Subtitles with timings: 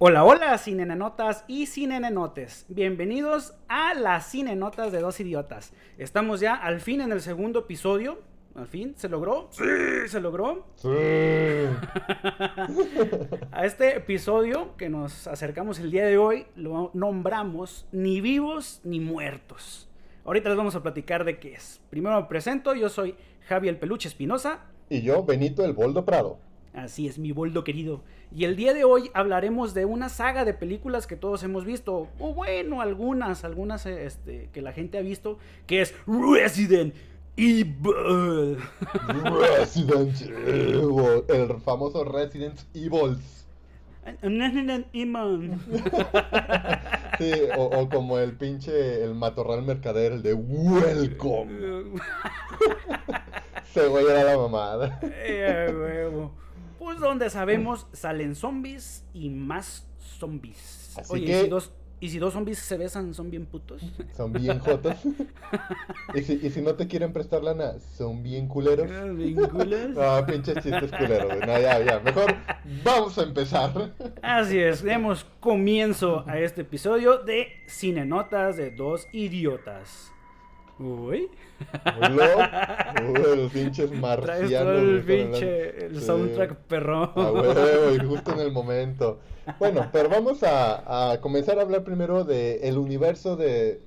[0.00, 2.66] Hola, hola, cinenenotas y cinenenotes.
[2.68, 5.72] Bienvenidos a las cinenotas de dos idiotas.
[5.98, 8.20] Estamos ya al fin en el segundo episodio.
[8.54, 9.48] Al fin, ¿se logró?
[9.50, 9.64] Sí,
[10.06, 10.68] se logró.
[10.76, 10.88] Sí.
[13.50, 19.00] A este episodio que nos acercamos el día de hoy lo nombramos Ni vivos ni
[19.00, 19.90] muertos.
[20.24, 21.80] Ahorita les vamos a platicar de qué es.
[21.90, 23.16] Primero me presento, yo soy
[23.48, 24.60] Javi el Peluche Espinosa.
[24.90, 26.38] Y yo, Benito el Boldo Prado.
[26.74, 28.02] Así es, mi boldo querido.
[28.34, 32.08] Y el día de hoy hablaremos de una saga de películas que todos hemos visto,
[32.18, 36.94] o bueno, algunas, algunas este, que la gente ha visto, que es Resident
[37.36, 38.58] Evil.
[39.40, 41.24] Resident Evil.
[41.28, 43.16] El famoso Resident Evil.
[44.22, 45.54] Resident Evil.
[47.18, 51.98] Sí, o, o como el pinche, el matorral mercader, el de Welcome.
[53.70, 55.00] Ese güey era la mamada.
[55.02, 56.32] Eh, huevo.
[56.78, 59.86] Pues donde sabemos salen zombies y más
[60.18, 60.94] zombies.
[60.96, 63.82] Así Oye, que- ¿y, si dos, y si dos zombies se besan, son bien putos.
[64.16, 64.96] Son bien jotos.
[66.14, 68.88] Y si, y si no te quieren prestar lana, son bien culeros.
[69.16, 69.90] Bien culos.
[69.90, 71.38] No, pinches chistes culeros.
[71.40, 72.00] No, ya, ya.
[72.00, 72.34] Mejor
[72.84, 73.92] vamos a empezar.
[74.22, 80.12] Así es, demos comienzo a este episodio de Cinenotas de dos idiotas.
[80.78, 81.28] Uy.
[83.08, 84.50] Uy, los pinches traes marcianos.
[84.74, 85.86] todo el güey, pinche hablando.
[85.86, 86.06] el Sí.
[86.06, 87.10] soundtrack perrón.
[87.16, 89.18] A huevo, y justo en el momento.
[89.58, 93.80] Bueno, pero vamos a, a comenzar a hablar primero de el universo de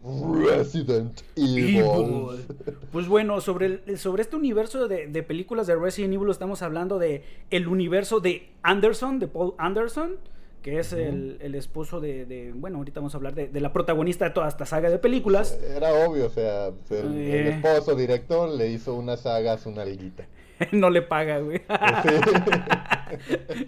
[0.49, 1.77] Resident Evil.
[1.77, 2.45] Evil.
[2.91, 6.97] Pues bueno, sobre, el- sobre este universo de, de películas de Resident Evil estamos hablando
[6.97, 10.15] de el universo de Anderson, de Paul Anderson,
[10.61, 13.73] que es el, el esposo de, de- bueno, ahorita vamos a hablar de, de la
[13.73, 15.59] protagonista de toda esta saga de películas.
[15.75, 17.49] Era obvio, o sea, el, el Eh.
[17.49, 20.27] esposo director le hizo una saga a su nalguita.
[20.71, 21.59] no le paga, güey.
[21.59, 21.65] Sí.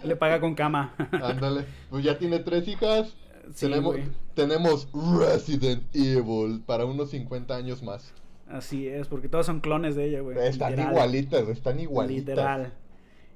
[0.04, 0.94] le paga con cama.
[1.12, 3.14] Ándale, pues ya tiene tres hijas.
[3.52, 4.06] Sí, tenemos, güey.
[4.34, 8.12] tenemos Resident Evil para unos 50 años más.
[8.48, 10.38] Así es, porque todos son clones de ella, güey.
[10.38, 10.92] Están literal.
[10.92, 12.28] igualitas, están igualitas.
[12.36, 12.72] Literal.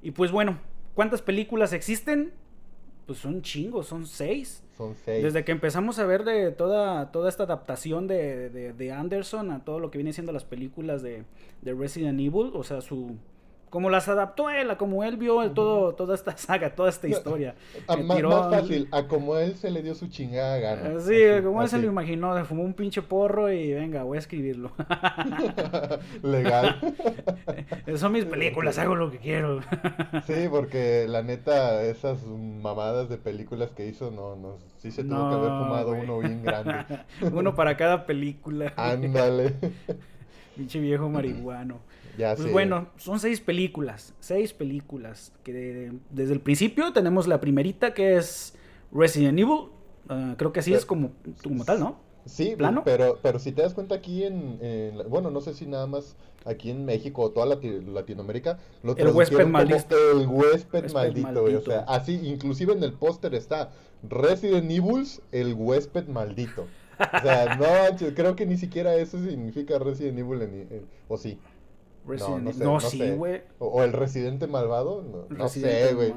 [0.03, 0.59] Y pues bueno,
[0.95, 2.33] ¿cuántas películas existen?
[3.09, 4.63] Pues son chingos, son seis.
[4.77, 5.25] Son seis.
[5.25, 9.65] Desde que empezamos a ver de toda, toda esta adaptación de, de- de Anderson a
[9.65, 11.25] todo lo que viene siendo las películas de,
[11.63, 13.17] de Resident Evil, o sea, su
[13.71, 17.09] como las adaptó él, a como él vio el todo, toda esta saga, toda esta
[17.09, 17.55] historia.
[17.89, 21.01] Que más, tiró- más fácil, a como él se le dio su chingada gana.
[21.01, 24.17] Sí, Así, como él se lo imaginó, se fumó un pinche porro y venga, voy
[24.17, 24.73] a escribirlo.
[26.23, 26.77] Legal.
[27.97, 29.61] Son mis películas, hago lo que quiero.
[30.27, 35.29] Sí, porque la neta, esas mamadas de películas que hizo, no, no, sí se tuvo
[35.29, 36.85] que haber fumado uno bien grande.
[37.33, 38.73] Uno para cada película.
[38.77, 39.55] Ándale.
[40.57, 41.79] Pinche viejo marihuano.
[42.19, 42.53] Ya Pues sé.
[42.53, 44.13] bueno, son seis películas.
[44.21, 45.33] Seis películas.
[45.45, 48.55] Que de- desde el principio tenemos la primerita que es
[48.93, 49.69] Resident Evil.
[50.09, 51.13] Ah, creo que así es como,
[51.43, 52.01] como tal, ¿no?
[52.25, 52.83] Sí, ¿Plano?
[52.85, 54.59] pero, pero si te das cuenta aquí en,
[55.09, 59.09] bueno, no sé si nada más aquí en México o toda Lati- Latinoamérica, lo El
[59.09, 59.97] huésped maldito.
[60.13, 61.71] el huésped, Huésped maldito, güey, o maldito.
[61.71, 63.71] sea, así, inclusive en el póster está
[64.03, 66.67] Resident Evil, el huésped maldito.
[66.99, 71.39] O sea, no, creo que ni siquiera eso significa Resident Evil, en- en- o sí,
[72.09, 73.15] Resident no sé, No, no sí, sé.
[73.15, 73.43] güey.
[73.59, 76.13] o, o el residente malvado, no, sé, güey,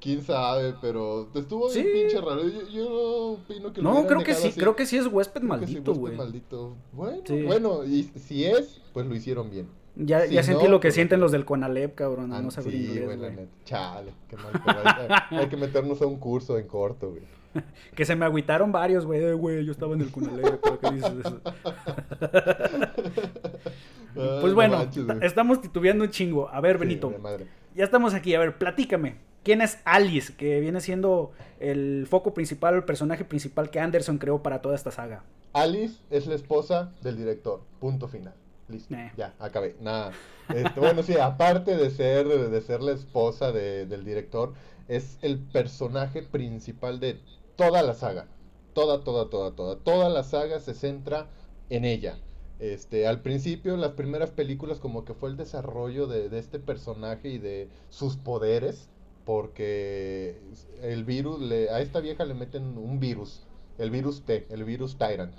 [0.00, 1.92] quién sabe, pero estuvo bien Sí.
[1.92, 2.88] pinche raro, yo, yo
[3.32, 4.60] opino que lo No, creo que sí, así.
[4.60, 6.16] creo que sí es huésped Creo que sí, maldito, huésped güey.
[6.16, 6.76] maldito.
[6.92, 7.42] Bueno, Sí.
[7.42, 9.68] bueno, y si es, pues lo hicieron bien.
[9.96, 12.32] Ya, Si ya sentí lo que pues- sienten los del Conalep, cabrón.
[12.32, 13.36] Ah, No sí, inglés, güey, la güey.
[13.46, 13.52] neta.
[13.64, 14.60] Chale, qué mal.
[14.66, 17.22] Hay, hay que meternos a un curso en corto, güey.
[17.94, 19.22] Que se me agüitaron varios, güey.
[19.22, 20.60] Eh, güey, yo estaba en el Conalep.
[20.60, 21.40] ¿por qué dices eso?
[24.16, 26.48] Ay, Pues no bueno, manches, estamos titubeando un chingo.
[26.48, 27.10] A ver, Benito.
[27.20, 27.46] madre.
[27.74, 29.16] Ya estamos aquí, a ver, platícame.
[29.42, 30.34] ¿Quién es Alice?
[30.36, 34.90] Que viene siendo el foco principal, el personaje principal que Anderson creó para toda esta
[34.90, 35.22] saga.
[35.52, 37.60] Alice es la esposa del director.
[37.80, 38.32] Punto final.
[38.68, 38.94] Listo.
[38.94, 39.12] Eh.
[39.16, 39.76] Ya, acabé.
[39.80, 40.12] Nada.
[40.48, 44.54] Este, bueno, sí, aparte de ser, de ser la esposa de- del director,
[44.88, 47.18] es el personaje principal de
[47.56, 48.26] toda la saga.
[48.72, 49.76] Toda, toda, toda, toda.
[49.76, 51.26] Toda la saga se centra
[51.68, 52.16] en ella.
[52.58, 57.28] Este, al principio, las primeras películas, como que fue el desarrollo de, de este personaje
[57.28, 58.88] y de sus poderes.
[59.24, 60.38] Porque
[60.82, 63.46] el virus, le, a esta vieja le meten un virus.
[63.78, 65.34] El virus T, el virus Tyrant.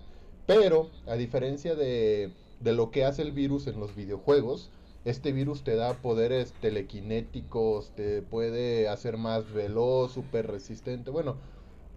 [0.47, 4.71] Pero, a diferencia de, de lo que hace el virus en los videojuegos,
[5.05, 11.11] este virus te da poderes telequinéticos, te puede hacer más veloz, súper resistente.
[11.11, 11.37] Bueno,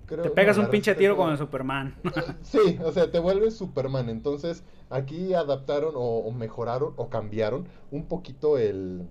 [0.09, 0.23] creo...
[0.23, 1.95] Te pegas no, un pinche tiro con el Superman.
[2.43, 4.09] Sí, o sea, te vuelves Superman.
[4.09, 9.07] Entonces, aquí adaptaron o, o mejoraron o cambiaron un poquito el,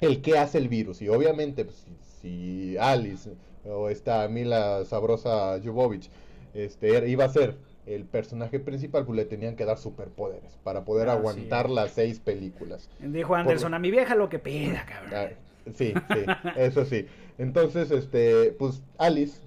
[0.00, 1.02] el qué hace el virus.
[1.02, 3.30] Y obviamente, pues, si, si Alice
[3.64, 6.10] o esta Mila Sabrosa Jovovich,
[6.54, 7.56] este, iba a ser
[7.86, 12.88] el personaje principal, pues le tenían que dar superpoderes para poder aguantar las seis películas.
[12.98, 15.12] Dijo Anderson, a mi vieja lo que pida, cabrón.
[15.14, 15.28] Ah,
[15.74, 16.24] sí, sí,
[16.56, 17.06] eso sí.
[17.36, 19.40] Entonces, este, pues Alice,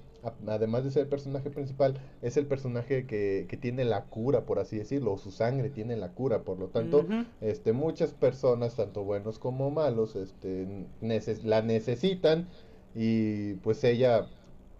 [0.47, 4.59] además de ser el personaje principal, es el personaje que, que tiene la cura, por
[4.59, 7.05] así decirlo, o su sangre tiene la cura, por lo tanto,
[7.41, 10.67] este, muchas personas, tanto buenos como malos, este,
[11.43, 12.47] la necesitan
[12.95, 14.27] y pues ella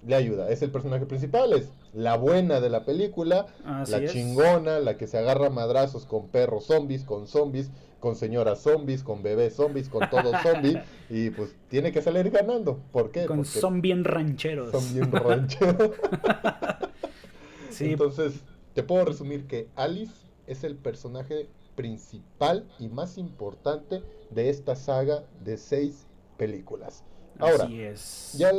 [0.06, 0.50] le ayuda.
[0.50, 5.18] Es el personaje principal, es la buena de la película, la chingona, la que se
[5.18, 10.36] agarra madrazos con perros zombies, con zombies, con señoras zombies, con bebés zombies, con todos
[10.44, 10.78] zombies,
[11.10, 12.80] y pues tiene que salir ganando.
[12.92, 13.26] ¿Por qué?
[13.26, 14.72] Con son bien rancheros.
[14.72, 15.92] Son bien rancheros.
[17.80, 18.34] Entonces,
[18.74, 20.14] te puedo resumir que Alice
[20.48, 24.02] es el personaje principal y más importante
[24.32, 26.08] de esta saga de seis
[26.38, 27.04] películas.
[27.40, 28.36] Ahora, Así es.
[28.38, 28.52] ya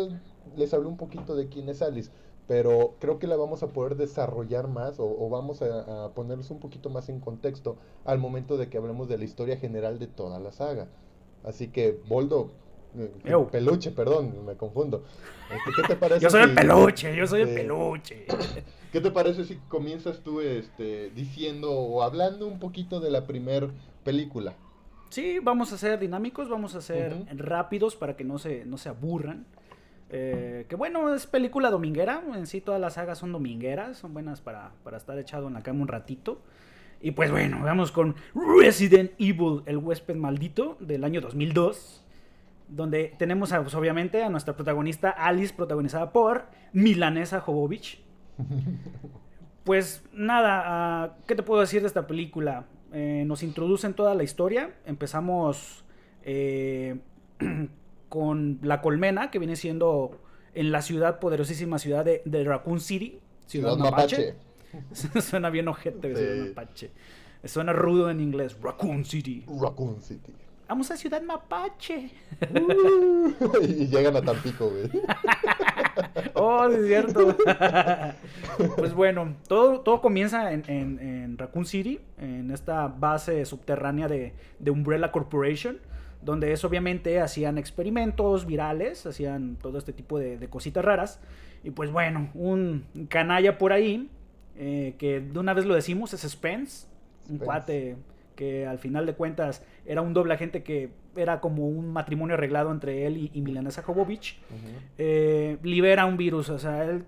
[0.56, 2.11] les hablé un poquito de quién es Alice,
[2.48, 6.88] pero creo que la vamos a poder desarrollar más o, vamos a, ponerlos un poquito
[6.88, 10.50] más en contexto al momento de que hablemos de la historia general de toda la
[10.50, 10.88] saga.
[11.44, 12.50] Así que, Boldo,
[12.96, 13.12] eh,
[13.52, 15.04] peluche, perdón, me confundo.
[15.54, 16.20] Este, ¿Qué te parece?
[16.20, 18.24] yo soy el peluche, yo soy el peluche.
[18.92, 23.68] ¿Qué te parece si comienzas tú este, diciendo o hablando un poquito de la primer
[24.04, 24.54] película?
[25.10, 28.88] Sí, vamos a ser dinámicos, vamos a ser rápidos para que no se, no se
[28.88, 29.46] aburran.
[30.10, 32.22] Eh, que bueno, es película dominguera.
[32.34, 33.99] En sí, todas las sagas son domingueras.
[33.99, 36.40] Son buenas para, estar echado en la cama un ratito.
[37.00, 38.16] Y pues bueno, vamos con
[38.60, 42.05] Resident Evil, el huésped maldito del año 2002.
[42.69, 48.00] Donde tenemos pues, obviamente a nuestra protagonista Alice, protagonizada por Milanesa Jovovich.
[49.64, 52.64] Pues nada, ah, ¿qué te puedo decir de esta película?
[52.90, 54.70] Eh, nos introducen toda la historia.
[54.87, 55.84] Empezamos
[56.22, 56.96] eh,
[58.08, 60.19] con La Colmena, que viene siendo
[60.55, 64.34] en la ciudad, poderosísima ciudad de, Raccoon City, Ciudad, Mapache.
[65.20, 66.90] Suena bien ojete, Ciudad Mapache.
[67.44, 69.44] Suena rudo en inglés, Raccoon City.
[69.46, 70.32] Raccoon City.
[70.69, 72.10] Vamos a Ciudad Mapache.
[73.62, 74.90] y llegan a Tampico, güey.
[76.34, 77.37] oh, es cierto.
[78.76, 84.70] pues bueno, todo, todo comienza en, en, Raccoon City, en esta base subterránea de, de
[84.70, 85.78] Umbrella Corporation
[86.23, 91.20] donde es obviamente hacían experimentos virales, hacían todo este tipo de, cositas raras.
[91.65, 94.11] Y pues bueno, un canalla por ahí,
[94.56, 96.87] eh, que de una vez lo decimos, es Spence,
[97.29, 97.97] un cuate
[98.38, 102.70] que al final de cuentas era un doble agente que era como un matrimonio arreglado
[102.70, 104.38] entre él y, y Milanesa Jovovich,
[104.97, 107.05] eh, libera un virus, o sea, él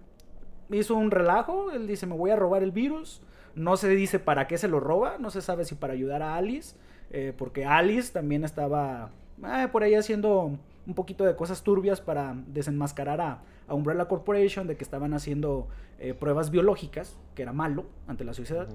[0.73, 3.23] hizo un relajo, él dice me voy a robar el virus,
[3.55, 6.37] no se dice para qué se lo roba, no se sabe si para ayudar a
[6.37, 6.77] Alice,
[7.11, 9.11] eh, porque Alice también estaba
[9.45, 14.77] eh, por ahí haciendo un poquito de cosas turbias para desenmascarar a, Umbrella Corporation de
[14.77, 15.69] que estaban haciendo
[16.01, 18.67] eh, pruebas biológicas, que era malo ante la sociedad.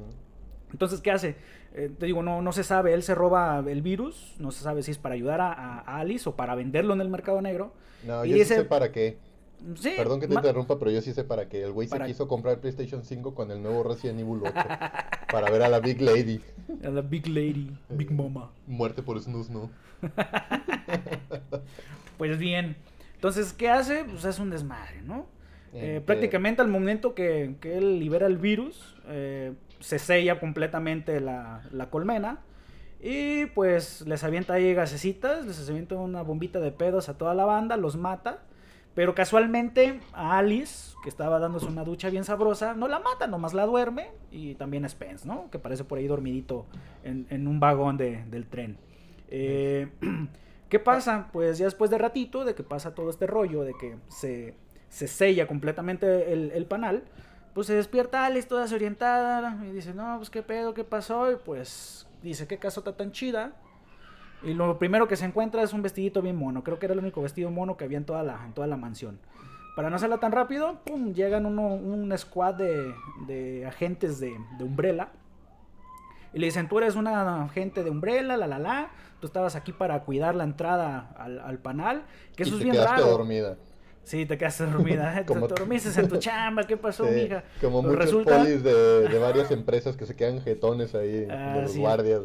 [0.72, 1.36] Entonces, ¿qué hace?
[1.74, 4.92] te digo, no, no se sabe, él se roba el virus, no se sabe si
[4.92, 7.74] es para ayudar a, Alice o para venderlo en el mercado negro.
[8.08, 9.18] No, y yo dice, sé para qué.
[9.98, 11.64] Perdón que te interrumpa, pero yo sí sé para qué.
[11.64, 14.54] El güey se quiso comprar PlayStation 5 con el nuevo Resident Evil 8.
[15.32, 16.42] para ver a la Big Lady.
[16.84, 18.52] A la Big Lady, Big Mama.
[18.68, 19.70] Muerte por snus, ¿no?
[22.18, 22.76] pues bien.
[23.16, 24.04] Entonces, ¿qué hace?
[24.06, 25.26] Pues es un desmadre, ¿no?
[25.74, 31.90] Eh, prácticamente al momento que, él libera el virus, eh, se sella completamente la, la,
[31.90, 32.40] colmena.
[33.02, 37.46] Y pues les avienta ahí gasecitas, les avienta una bombita de pedos a toda la
[37.46, 38.44] banda, los mata.
[38.96, 43.54] Pero casualmente a Alice, que estaba dándose una ducha bien sabrosa, no la mata, nomás
[43.54, 44.08] la duerme.
[44.32, 45.52] Y también a Spence, ¿no?
[45.52, 46.66] Que parece por ahí dormidito
[47.04, 48.78] en, un vagón del tren.
[49.30, 49.90] Eh,
[50.70, 51.30] ¿Qué pasa?
[51.34, 54.56] Pues ya después de ratito, de que pasa todo este rollo, de que se,
[54.90, 57.04] se sella completamente el, panal,
[57.54, 61.32] pues se despierta Alice toda desorientada y dice, no, pues qué pedo, qué pasó.
[61.34, 63.54] Y pues dice, qué casota tan chida
[64.46, 66.64] y lo primero que se encuentra es un vestidito bien mono.
[66.64, 68.78] Creo que era el único vestido mono que había en toda la, en toda la
[68.78, 69.20] mansión.
[69.76, 75.10] Para no hacerla tan rápido, pum, llegan uno, un squad de, agentes de, Umbrella.
[76.34, 78.92] Y le dicen, tú eres una agente de Umbrella, la la la.
[79.20, 82.04] Tú estabas aquí para cuidar la entrada al, panal.
[82.36, 83.06] Que eso es bien raro.
[83.06, 83.58] dormida.
[84.04, 85.24] Sí, te quedaste dormida.
[85.26, 86.66] te dormiste en tu chamba.
[86.66, 87.44] ¿Qué pasó, mija?
[87.60, 88.38] Como pues muchos resulta...
[88.38, 92.22] polis de, varias empresas que se quedan jetones ahí, ah, de los guardias,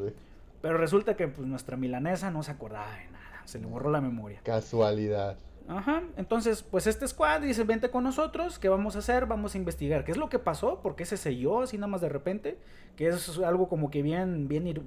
[0.60, 4.00] pero resulta que pues nuestra milanesa no se acordaba de nada, se le borró la
[4.00, 4.40] memoria.
[4.42, 5.36] Casualidad.
[5.68, 9.26] Ajá, entonces, pues este squad dice, vente con nosotros, ¿qué vamos a hacer?
[9.26, 10.04] Vamos a investigar.
[10.04, 10.80] ¿Qué es lo que pasó?
[10.82, 12.58] ¿Por qué se selló así nada más de repente?
[12.96, 14.82] Que es algo como que bien, bien,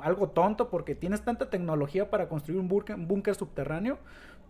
[0.00, 3.98] algo tonto porque tienes tanta tecnología para construir un búnker subterráneo,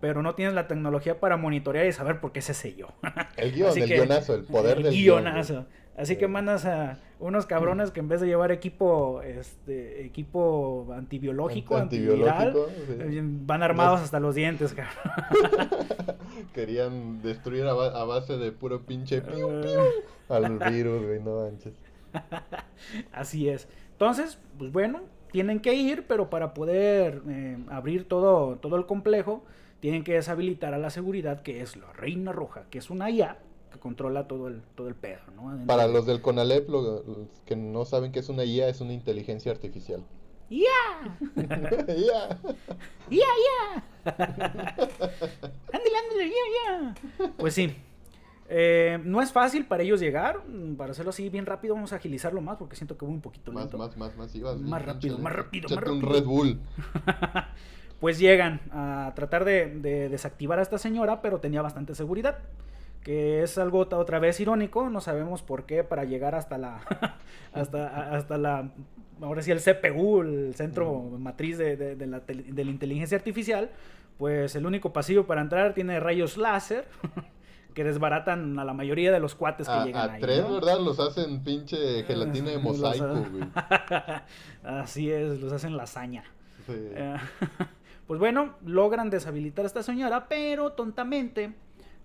[0.01, 2.89] pero no tienes la tecnología para monitorear y saber por qué se selló.
[3.39, 5.67] El guion, el guionazo, el poder el del guionazo.
[6.01, 11.77] Así que mandas a unos cabrones que en vez de llevar equipo este equipo antibiológico,
[11.77, 12.57] antiviral,
[13.47, 15.69] van armados hasta los dientes, cabrón.
[16.55, 19.81] Querían destruir a, base de puro pinche piu, piu
[20.31, 21.75] al virus, güey, no manches.
[23.13, 23.69] Así es.
[23.93, 25.03] Entonces, pues bueno,
[25.33, 29.45] tienen que ir, pero para poder eh, abrir todo, todo el complejo,
[29.81, 33.37] tienen que deshabilitar a la seguridad, que es la Reina Roja, que es una IA
[33.71, 35.67] que controla todo el, todo el pedo, ¿no?
[35.67, 37.03] Para los del CONALEP, los
[37.47, 40.05] que no saben qué es una IA, es una inteligencia artificial.
[40.51, 40.67] ¡Ya!
[41.37, 42.39] ¡Ya!
[43.09, 43.85] ¡Ya, ya!
[45.73, 47.31] ¡Ándale, ándale, ya, ya!
[47.39, 47.75] Pues sí.
[48.53, 50.43] Eh, no es fácil para ellos llegar.
[50.77, 53.53] Para hacerlo así bien rápido, vamos a agilizarlo más porque siento que voy un poquito
[53.53, 53.79] lento.
[53.79, 54.61] Más, más, más, más.
[54.61, 55.95] más rápido, más rápido, más rápido.
[55.95, 56.59] un Red Bull.
[58.01, 62.39] pues llegan a tratar de, de desactivar a esta señora, pero tenía bastante seguridad
[63.03, 66.81] que es algo otra vez irónico, no sabemos por qué para llegar hasta la
[67.53, 68.71] hasta, hasta la
[69.23, 73.71] ahora sí el CPU, el centro matriz de, de, la, de, la, inteligencia artificial,
[74.19, 76.87] pues el único pasillo para entrar tiene rayos láser
[77.75, 80.81] que desbaratan a la mayoría de los cuates que llegan a tres, ¿verdad?
[80.81, 83.45] Los hacen pinche gelatina de mosaico, güey.
[84.63, 86.25] Así es, los hacen lasaña.
[86.69, 87.17] Eh,
[88.07, 91.55] pues bueno, logran deshabilitar a esta señora, pero tontamente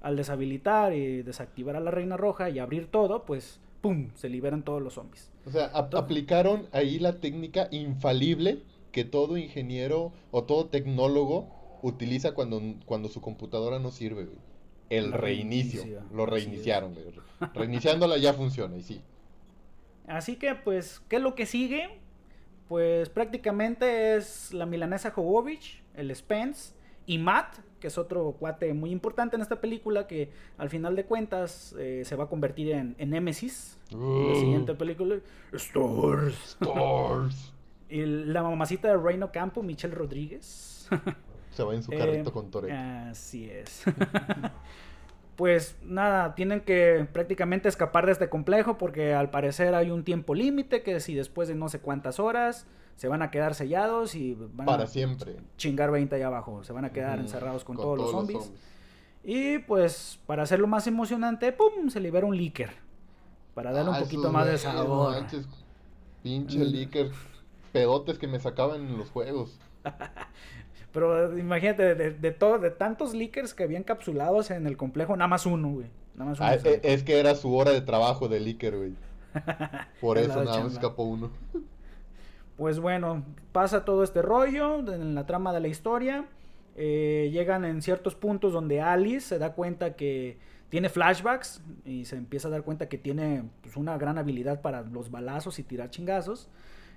[0.06, 4.12] al deshabilitar y desactivar a la Reina Roja y abrir todo, pues ¡pum!
[4.14, 5.32] se liberan todos los zombies.
[5.48, 11.50] O sea, aplicaron ahí la técnica infalible que todo ingeniero o todo tecnólogo
[11.82, 14.28] utiliza cuando, cuando su computadora no sirve,
[14.92, 15.84] El reinicio.
[16.14, 16.94] Lo reiniciaron,
[17.56, 19.02] Reiniciándola ya funciona, y sí.
[20.06, 21.90] Así que, pues, ¿qué es lo que sigue?
[22.68, 28.92] Pues prácticamente es la milanesa Jovovich, el Spence y Matt, que es otro cuate muy
[28.92, 32.96] importante en esta película, que al final de cuentas eh, se va a convertir en,
[32.98, 33.78] en Nemesis.
[33.92, 34.36] en la uh.
[34.40, 35.18] siguiente película.
[35.54, 36.58] Stars.
[36.62, 37.54] Stars.
[37.90, 40.90] y la mamacita de Reino Campo, Michelle Rodríguez.
[41.52, 42.76] se va en su carrito eh, con Toretto.
[42.76, 43.84] Así es.
[45.36, 50.34] pues nada, tienen que prácticamente escapar de este complejo porque al parecer hay un tiempo
[50.34, 54.34] límite que si después de no sé cuántas horas se van a quedar sellados y
[54.36, 55.36] van Para siempre.
[55.58, 56.64] chingar 20 allá abajo.
[56.64, 58.52] Se van a quedar encerrados con, todos, los zombies.
[59.24, 61.90] Y pues, para hacerlo más emocionante, ¡pum!
[61.90, 62.72] Se libera un líker.
[63.54, 65.16] Para darle un ah, poquito más de sabor.
[66.24, 67.12] pinche líker.
[67.72, 69.60] Pedotes que me sacaban en los juegos.
[70.94, 75.28] Pero imagínate, de, de, todo, de tantos leakers que habían encapsulados en el complejo, nada
[75.28, 75.88] más uno, güey.
[76.16, 78.94] Nada más uno ah, e, es, que era su hora de trabajo de leaker, güey.
[80.00, 81.32] Por eso nada más escapó uno.
[82.58, 86.26] Pues bueno, pasa todo este rollo en la trama de la historia.
[86.78, 90.38] Eh, llegan en ciertos puntos donde Alice se da cuenta que
[90.70, 94.82] tiene flashbacks y se empieza a dar cuenta que tiene pues, una gran habilidad para
[94.82, 96.50] los balazos y tirar chingazos.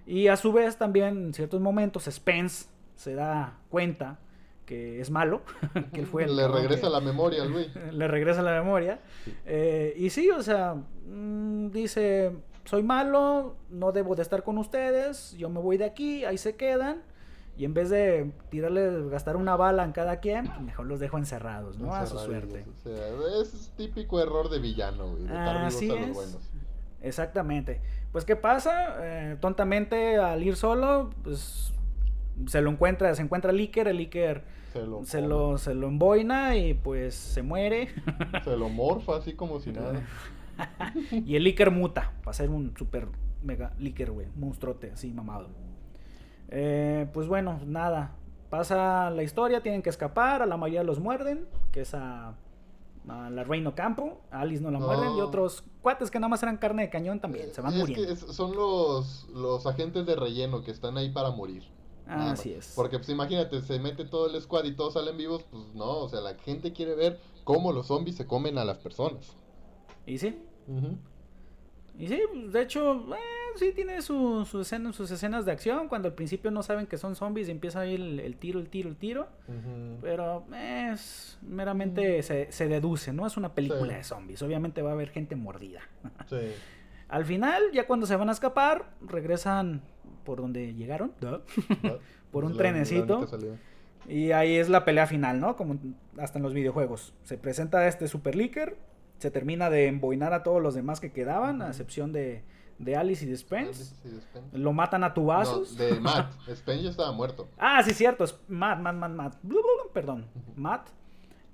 [0.07, 4.19] Y a su vez también en ciertos momentos Spence se da cuenta
[4.65, 5.43] que es malo,
[5.93, 7.69] que él fue Le regresa la memoria, Luis.
[7.93, 9.01] Le regresa la memoria.
[9.47, 12.33] Eh, y sí, o sea, mm, dice,
[12.69, 16.55] soy malo, no debo de estar con ustedes, yo me voy de aquí, ahí se
[16.55, 17.01] quedan.
[17.57, 21.17] Y en vez de tirarles, gastar una bala en cada quien, pues mejor los dejo
[21.17, 21.95] encerrados, ¿no?
[21.95, 22.67] a su suerte.
[23.43, 25.27] es típico error de villano, güey.
[25.29, 26.39] Así es.
[27.01, 27.81] Exactamente.
[28.13, 28.97] Pues, ¿qué pasa?
[29.01, 31.73] Eh, tontamente, al ir solo, pues
[32.47, 36.75] se lo encuentra, se encuentra el Iker se lo, se lo, se lo emboina y
[36.75, 37.89] pues se muere.
[38.45, 40.03] Se lo morfa así como si nada.
[41.11, 43.09] Y el Licker muta para ser un super
[43.43, 44.27] mega Licker, güey.
[44.37, 45.49] Monstruote, así mamado.
[46.51, 48.15] Eh, pues bueno, nada.
[48.51, 50.43] Pasa la historia, tienen que escapar.
[50.43, 52.35] A la mayoría los muerden, que es a,
[53.07, 54.21] la Reino Campo.
[54.31, 55.17] A Alice no la muerden.
[55.17, 57.53] Y otros cuates que nada más eran carne de cañón también.
[57.53, 58.17] Se van muriendo.
[58.17, 61.65] son los, los agentes de relleno que están ahí para morir.
[62.07, 62.73] así es.
[62.75, 66.09] Porque pues imagínate, se mete todo el squad y todos salen vivos, pues no, o
[66.09, 69.37] sea, la gente quiere ver cómo los zombies se comen a las personas.
[70.07, 70.39] Y sí,
[71.99, 72.23] y sí,
[72.53, 73.19] de hecho, eh,
[73.57, 75.89] sí tiene su, sus escenas de acción.
[75.89, 78.69] Cuando al principio no saben que son zombies y empieza ahí el, el tiro, el
[78.69, 79.29] tiro, el tiro.
[80.01, 83.27] Pero es meramente se, deduce, ¿no?
[83.27, 84.43] Es una película de zombies.
[84.43, 85.81] Obviamente va a haber gente mordida.
[87.09, 89.83] al final, ya cuando se van a escapar, regresan
[90.25, 91.13] por donde llegaron,
[92.31, 93.27] por un trenecito.
[94.07, 95.57] Y ahí es la pelea final, ¿no?
[95.57, 95.79] Como
[96.17, 97.13] hasta en los videojuegos.
[97.25, 98.77] Se presenta este Super Licker,
[99.19, 102.43] se termina de emboinar a todos los demás que quedaban, a excepción de,
[102.79, 103.95] de Alice y de Spence.
[104.53, 105.73] Lo matan a tubazos.
[105.73, 106.33] No, de Matt.
[106.55, 107.49] Spence ya estaba muerto.
[107.59, 108.25] Ah, sí, cierto.
[108.25, 109.35] Es Matt, Matt, Matt, Matt.
[109.93, 110.27] Perdón.
[110.57, 110.89] Matt.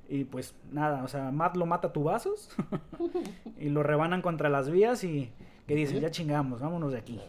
[0.09, 2.51] Y pues nada, o sea, Matt lo mata a tubazos.
[3.59, 5.33] y lo rebanan contra las vías y
[5.67, 7.21] que dicen, ya chingamos, vámonos de aquí.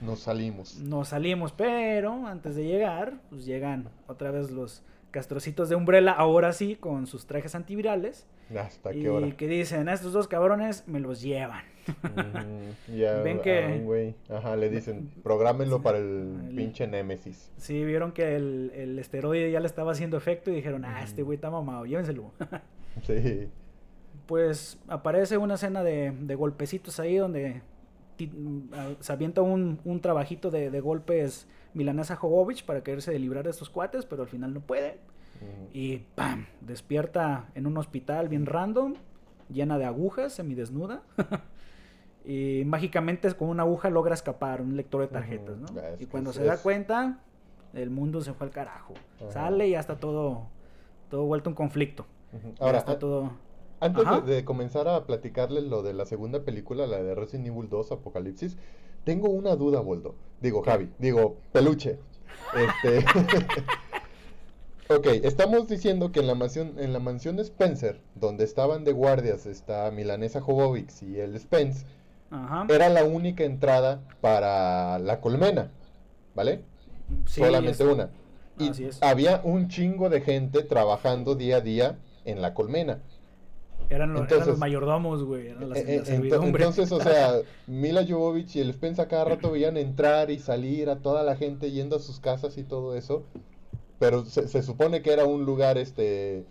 [0.00, 0.78] Nos salimos.
[0.78, 4.82] Nos salimos, pero antes de llegar, pues llegan otra vez los
[5.14, 8.26] castrocitos de Umbrella, ahora sí, con sus trajes antivirales.
[8.58, 9.30] ¿Hasta y qué hora?
[9.36, 11.62] que dicen, estos dos cabrones me los llevan.
[12.02, 13.78] Mm, ya, Ven que...
[13.84, 14.16] güey.
[14.28, 17.52] Ajá, le dicen, prográmenlo para el, pinche Némesis.
[17.58, 21.22] Sí, vieron que el, el, esteroide ya le estaba haciendo efecto y dijeron, ah, este
[21.22, 22.32] güey está mamado, llévenselo.
[23.06, 23.48] sí.
[24.26, 27.62] Pues aparece una escena de, de golpecitos ahí donde
[28.98, 33.50] se avienta un, un trabajito de, de, golpes Milanesa Jovovich para quererse de librar de
[33.50, 34.98] estos cuates, pero al final no puede.
[35.72, 36.46] Y ¡pam!
[36.60, 38.94] Despierta en un hospital bien random,
[39.50, 41.02] llena de agujas, semidesnuda.
[42.24, 45.66] y mágicamente con una aguja logra escapar, un lector de tarjetas, ¿no?
[45.98, 47.20] y cuando se da cuenta,
[47.74, 48.94] el mundo se fue al carajo.
[49.30, 50.46] Sale y ya está todo,
[51.10, 52.06] todo vuelto un conflicto.
[52.60, 53.32] Ahora está todo
[53.84, 57.92] antes de, comenzar a platicarles lo de la segunda película, la de Resident Evil 2
[57.92, 58.56] Apocalipsis,
[59.04, 60.14] tengo una duda, Boldo.
[60.40, 61.98] Digo, Javi, digo, peluche.
[62.54, 63.04] Este.
[64.88, 69.46] ok, estamos diciendo que en la mansión, en la mansión Spencer, donde estaban de guardias,
[69.46, 71.86] está Milanesa Jovovic y el Spence,
[72.68, 75.70] era la única entrada para la colmena,
[76.34, 76.62] ¿vale?
[77.26, 78.10] Solamente una.
[78.58, 83.00] Y había un chingo de gente trabajando día a día en la colmena.
[83.90, 85.48] Eran, los mayordomos, güey.
[85.48, 86.02] Eh, eh,
[86.42, 87.34] entonces, o sea,
[87.66, 91.70] Mila Jovovich y el Spencer cada rato veían entrar y salir a toda la gente
[91.70, 93.24] yendo a sus casas y todo eso.
[94.04, 96.44] Pero se, supone que era un lugar este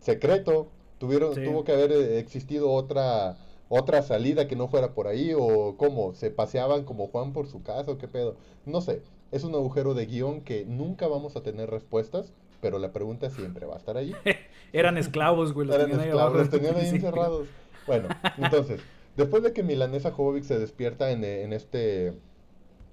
[0.00, 0.68] secreto.
[0.98, 3.38] Tuvieron, Tuvo que haber eh, existido otra
[3.70, 7.62] otra salida que no fuera por ahí o cómo, se paseaban como Juan por su
[7.62, 8.36] casa o qué pedo.
[8.64, 12.92] No sé, es un agujero de guion que nunca vamos a tener respuestas pero la
[12.92, 14.12] pregunta siempre va a estar ahí.
[14.72, 15.66] Eran esclavos, güey.
[15.66, 17.48] Los Eran tenían esclavos, ahí los tenían ahí encerrados.
[17.86, 18.80] Bueno, entonces,
[19.16, 22.14] después de que Milanesa Jovovic se despierta en, en, este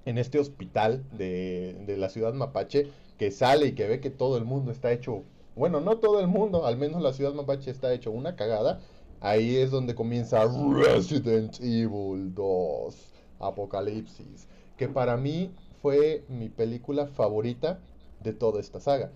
[0.04, 4.36] en este hospital de, de, la ciudad mapache, que sale y que ve que todo
[4.36, 5.22] el mundo está hecho,
[5.54, 8.80] bueno, no todo el mundo, al menos la ciudad mapache está hecho una cagada,
[9.20, 12.96] ahí es donde comienza Resident Evil 2,
[13.40, 15.50] Apocalipsis, que para mí
[15.80, 17.78] fue mi película favorita
[18.22, 19.10] de toda esta saga.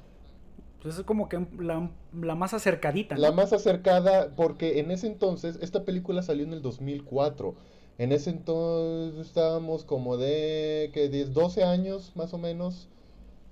[0.83, 3.17] Pues es como que la, más acercadita.
[3.19, 7.55] La más acercada, porque en ese entonces, esta película salió en el 2004.
[7.99, 12.89] En ese entonces estábamos como de, que 10, 12 años más o menos.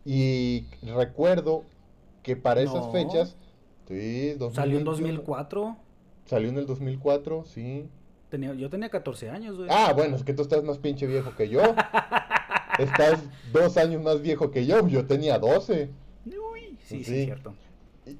[0.05, 1.65] Y recuerdo
[2.23, 3.37] que para esas fechas...
[3.89, 5.77] Sí, ¿Salió en 2004?
[6.27, 7.89] Salió en el 2004, sí.
[8.29, 9.69] Tenía, yo tenía 14 años, güey.
[9.73, 11.63] Ah, bueno, es que tú estás más pinche viejo que yo.
[12.79, 14.87] estás dos años más viejo que yo.
[14.87, 15.91] Yo tenía 12.
[16.89, 17.55] Sí, sí, cierto.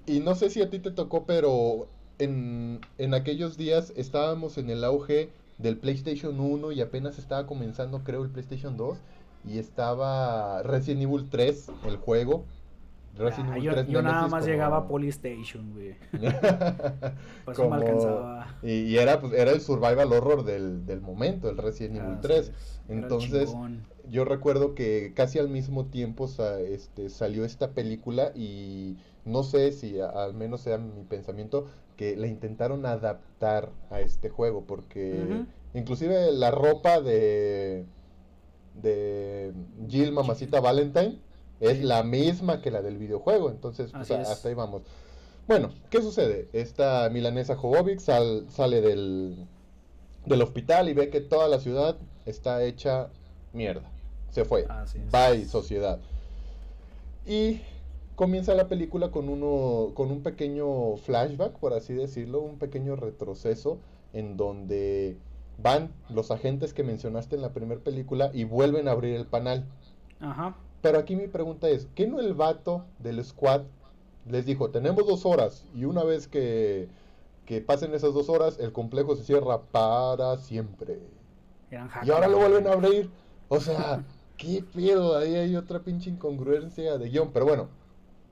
[0.07, 1.89] Y, no sé si a ti te tocó, pero
[2.19, 8.05] en, en aquellos días estábamos en el auge del PlayStation 1 y apenas estaba comenzando,
[8.05, 8.99] creo, el PlayStation 2.
[9.45, 12.45] Y estaba Resident Evil 3, el juego.
[13.17, 15.97] Resident ah, Evil yo, 3 yo nada más llegaba a Polystation, güey.
[17.45, 18.55] pues me alcanzaba.
[18.63, 22.53] Y, era, pues, era el survival horror del, del momento, el Resident Evil 3.
[22.89, 23.55] Entonces,
[24.11, 26.29] yo recuerdo que casi al mismo tiempo
[26.67, 32.27] este, salió esta película y no sé si al menos sea mi pensamiento que la
[32.27, 37.85] intentaron adaptar a este juego porque inclusive la ropa de
[38.83, 39.53] de
[39.89, 41.19] Jill Mamacita Valentine
[41.61, 44.83] es la misma que la del videojuego entonces pues, hasta ahí vamos.
[45.47, 49.47] Bueno qué sucede esta milanesa Jovovic sale del
[50.27, 53.09] del hospital y ve que toda la ciudad está hecha
[53.53, 53.91] mierda.
[54.31, 54.67] Se fue.
[55.11, 55.99] Bye, sociedad.
[57.27, 57.61] Y
[58.15, 63.79] comienza la película con, uno, con un pequeño flashback, por así decirlo, un pequeño retroceso
[64.13, 65.17] en donde
[65.63, 69.65] van los agentes que mencionaste en la primera película y vuelven a abrir el panel.
[70.21, 70.57] Ajá.
[70.81, 73.63] Pero aquí mi pregunta es, ¿qué no el vato del squad
[74.27, 76.89] les dijo, tenemos dos horas y una vez que,
[77.47, 80.99] que pasen esas dos horas, el complejo se cierra para siempre?
[81.71, 83.11] y ahora lo vuelven a abrir.
[83.49, 84.03] O sea,
[84.39, 85.19] ¿Qué pedo?
[85.19, 87.33] Ahí hay otra pinche incongruencia de guion.
[87.33, 87.69] Pero bueno,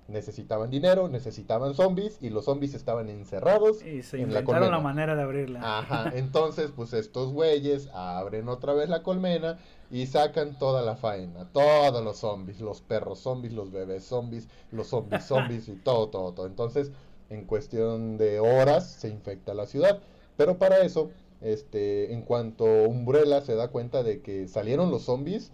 [0.09, 5.17] necesitaban dinero, necesitaban zombies y los zombies estaban encerrados Y se en inventaron la, manera
[5.17, 5.79] de abrirla.
[5.79, 9.59] Ajá, entonces pues estos güeyes abren otra vez la colmena
[9.91, 14.89] y sacan toda la faena, todos los zombies, los perros zombies, los bebés zombies, los
[14.89, 16.47] zombies zombies y todo, todo, todo.
[16.47, 16.93] Entonces,
[17.31, 20.01] en cuestión de horas se infecta la ciudad.
[20.37, 25.51] Pero para eso, este, en cuanto Umbrella se da cuenta de que salieron los zombies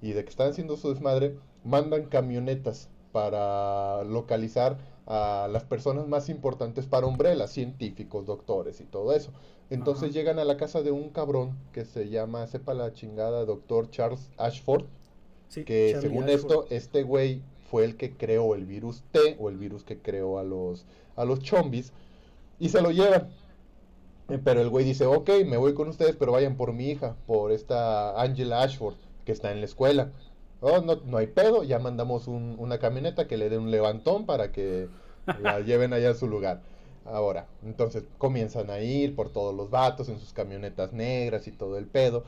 [0.00, 6.28] y de que están haciendo su desmadre, mandan camionetas para localizar a las personas más
[6.28, 9.32] importantes para Umbrella, científicos, doctores y todo eso.
[9.70, 10.12] Entonces Ajá.
[10.12, 14.30] llegan a la casa de un cabrón que se llama, sepa la chingada, doctor Charles
[14.38, 14.86] Ashford,
[15.48, 16.56] Sí, que Charlie según Ashford.
[16.58, 20.38] esto, este güey fue el que creó el virus T o el virus que creó
[20.38, 21.92] a los, a los chombis
[22.58, 23.30] y se lo llevan.
[24.28, 27.16] Eh, Pero el güey dice, ok, me voy con ustedes, pero vayan por mi hija,
[27.26, 30.12] por esta Angela Ashford, que está en la escuela.
[30.62, 34.26] Oh, no, no hay pedo, ya mandamos un- una camioneta que le dé un levantón
[34.26, 34.90] para que
[35.36, 36.62] la lleven allá a su lugar.
[37.04, 41.76] Ahora, entonces comienzan a ir por todos los vatos en sus camionetas negras y todo
[41.78, 42.24] el pedo.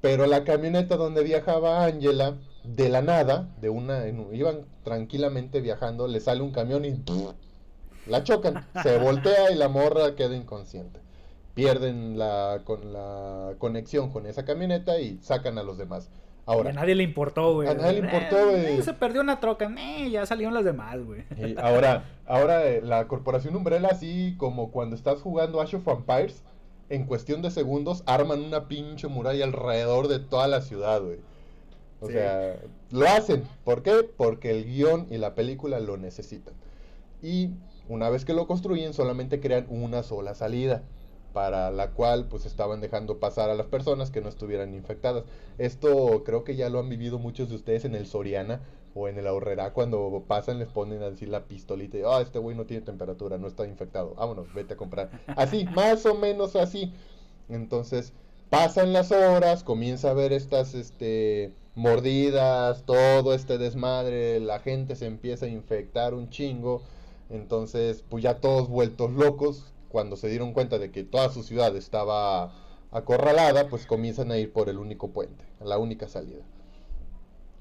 [0.00, 6.08] Pero la camioneta donde viajaba Angela, de la nada, de una, en- iban tranquilamente viajando,
[6.08, 7.02] le sale un camión y
[8.06, 8.62] la chocan.
[8.74, 11.00] Se voltea y la morra queda inconsciente.
[11.54, 16.10] Pierden la, con la conexión con esa camioneta y sacan a los demás.
[16.48, 17.68] Y Ahora, a nadie le importó, güey.
[17.68, 18.78] A nadie le importó, Eh, güey.
[18.78, 19.70] eh, se perdió una troca.
[19.78, 21.22] Eh, ya salieron las demás, güey.
[21.36, 26.42] Y ahora, ahora eh, la corporación Umbrella, así como cuando estás jugando Age of Vampires,
[26.88, 31.18] en cuestión de segundos arman una pinche muralla alrededor de toda la ciudad, güey.
[32.00, 32.14] O Sí.
[32.14, 32.56] sea,
[32.92, 33.42] lo hacen.
[33.64, 34.08] ¿Por qué?
[34.16, 36.54] Porque el guion y la película lo necesitan.
[37.22, 37.50] Y
[37.90, 40.82] una vez que lo construyen, solamente crean una sola salida,
[41.38, 45.22] para la cual pues estaban dejando pasar a las personas que no estuvieran infectadas.
[45.56, 48.60] Esto creo que ya lo han vivido muchos de ustedes en el Soriana
[48.92, 52.56] o en el Ahorrera, cuando pasan les ponen así la pistolita y, ah, este güey
[52.56, 55.10] no tiene temperatura, no está infectado, vámonos, vete a comprar.
[55.36, 56.92] Así, más o menos así.
[57.48, 58.12] Entonces,
[58.50, 65.06] pasan las horas, comienza a ver estas, este, mordidas, todo este desmadre, la gente se
[65.06, 66.82] empieza a infectar un chingo.
[67.30, 71.74] Entonces, pues ya todos vueltos locos, cuando se dieron cuenta de que toda su ciudad
[71.76, 72.52] estaba
[72.90, 76.42] acorralada, pues comienzan a ir por el único puente, la única salida.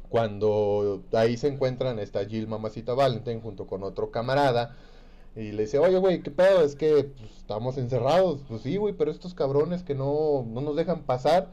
[0.09, 4.75] Cuando ahí se encuentran está Jill Mamacita Valentine junto con otro camarada
[5.35, 6.63] y le dice, oye, güey, ¿qué pedo?
[6.63, 8.41] Es que pues, estamos encerrados.
[8.47, 11.49] Pues sí, güey, pero estos cabrones que no, no nos dejan pasar.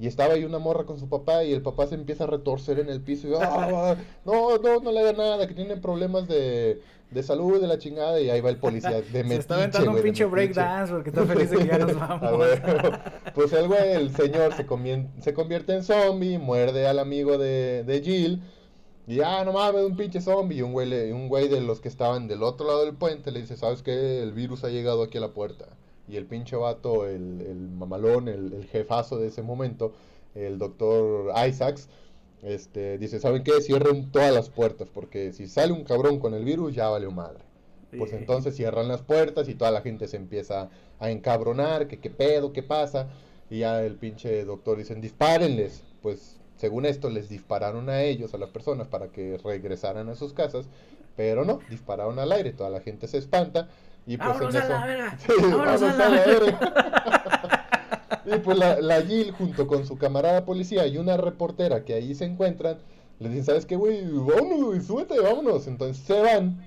[0.00, 2.78] Y estaba ahí una morra con su papá y el papá se empieza a retorcer
[2.78, 6.80] en el piso y, "Ah, no, no, no le haga nada, que tiene problemas de,
[7.10, 8.18] de salud, de la chingada.
[8.18, 11.24] Y ahí va el policía de Se metiche, está aventando un pinche breakdance porque está
[11.26, 12.46] feliz de que ya nos A vamos.
[13.34, 14.66] Pues el güey, el señor se,
[15.20, 18.42] se convierte en zombie, muerde al amigo de, de Jill.
[19.06, 20.58] Y ah, no mames, un pinche zombie.
[20.58, 23.32] Y un güey, le- un güey de los que estaban del otro lado del puente
[23.32, 24.22] le dice, ¿sabes qué?
[24.22, 25.66] El virus ha llegado aquí a la puerta.
[26.10, 29.92] Y el pinche vato, el, el mamalón, el, el jefazo de ese momento,
[30.34, 31.88] el doctor Isaacs,
[32.42, 33.60] este, dice, ¿saben qué?
[33.60, 37.40] Cierren todas las puertas, porque si sale un cabrón con el virus, ya valió madre.
[37.96, 40.70] Pues entonces cierran las puertas y toda la gente se empieza
[41.00, 43.08] a encabronar, que qué pedo, qué pasa.
[43.50, 45.82] Y ya el pinche doctor dicen, dispárenles.
[46.00, 50.32] Pues según esto les dispararon a ellos, a las personas, para que regresaran a sus
[50.32, 50.68] casas.
[51.16, 53.68] Pero no, dispararon al aire, toda la gente se espanta.
[54.10, 54.72] Y pues ¡Vámonos en a eso...
[54.72, 55.18] la verga!
[55.24, 57.56] Sí, ¡Vámonos vamos a la la verga!
[58.26, 62.14] Y pues la, la Jill junto con su camarada policía y una reportera que ahí
[62.14, 62.78] se encuentran,
[63.18, 64.02] le dicen, ¿sabes qué, güey?
[64.04, 65.66] Vámonos, güey, súbete, vámonos.
[65.66, 66.60] Entonces se van.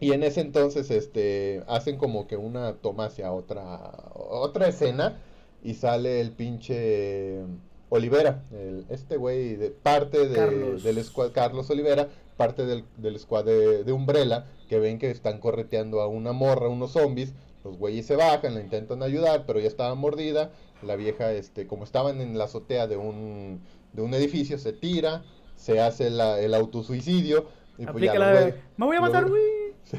[0.00, 5.18] Y en ese entonces, este, hacen como que una toma hacia otra, otra escena
[5.62, 7.40] y sale el pinche
[7.88, 10.82] Olivera, el- este güey, de parte de, Carlos.
[10.82, 15.36] del squad, Carlos Olivera, parte del, del squad de, de Umbrella, que ven que están
[15.38, 19.68] correteando a una morra, unos zombies, los güeyes se bajan, la intentan ayudar, pero ya
[19.68, 23.60] estaba mordida, la vieja, este, como estaban en la azotea de un,
[23.92, 25.24] de un edificio, se tira,
[25.56, 29.74] se hace la- el autosuicidio, y pues ya los Me voy a matar, güey-.
[29.84, 29.98] Sí.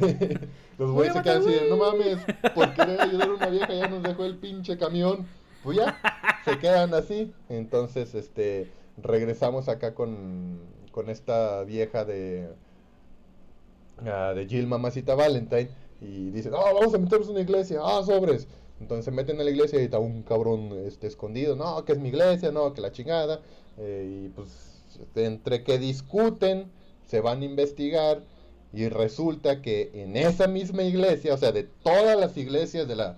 [0.79, 1.91] Los güeyes se quedan así no güey".
[1.91, 2.17] mames,
[2.55, 5.27] por querer ayudar a una vieja ya nos dejó el pinche camión.
[5.63, 5.99] Pues ya,
[6.45, 7.31] se quedan así.
[7.47, 10.57] Entonces, este, regresamos acá con,
[10.91, 12.49] con esta vieja de,
[14.03, 15.69] de Jill Mamacita Valentine.
[16.01, 18.47] Y dicen, ah, vamos a meternos en una iglesia, ah, sobres.
[18.79, 21.99] Entonces se meten a la iglesia y está un cabrón este, escondido, no, que es
[21.99, 23.41] mi iglesia, no, que la chingada.
[23.77, 24.49] Eh, y pues
[25.15, 26.69] entre que discuten,
[27.07, 28.23] se van a investigar
[28.73, 33.17] y resulta que en esa misma iglesia, o sea, de todas las iglesias de la,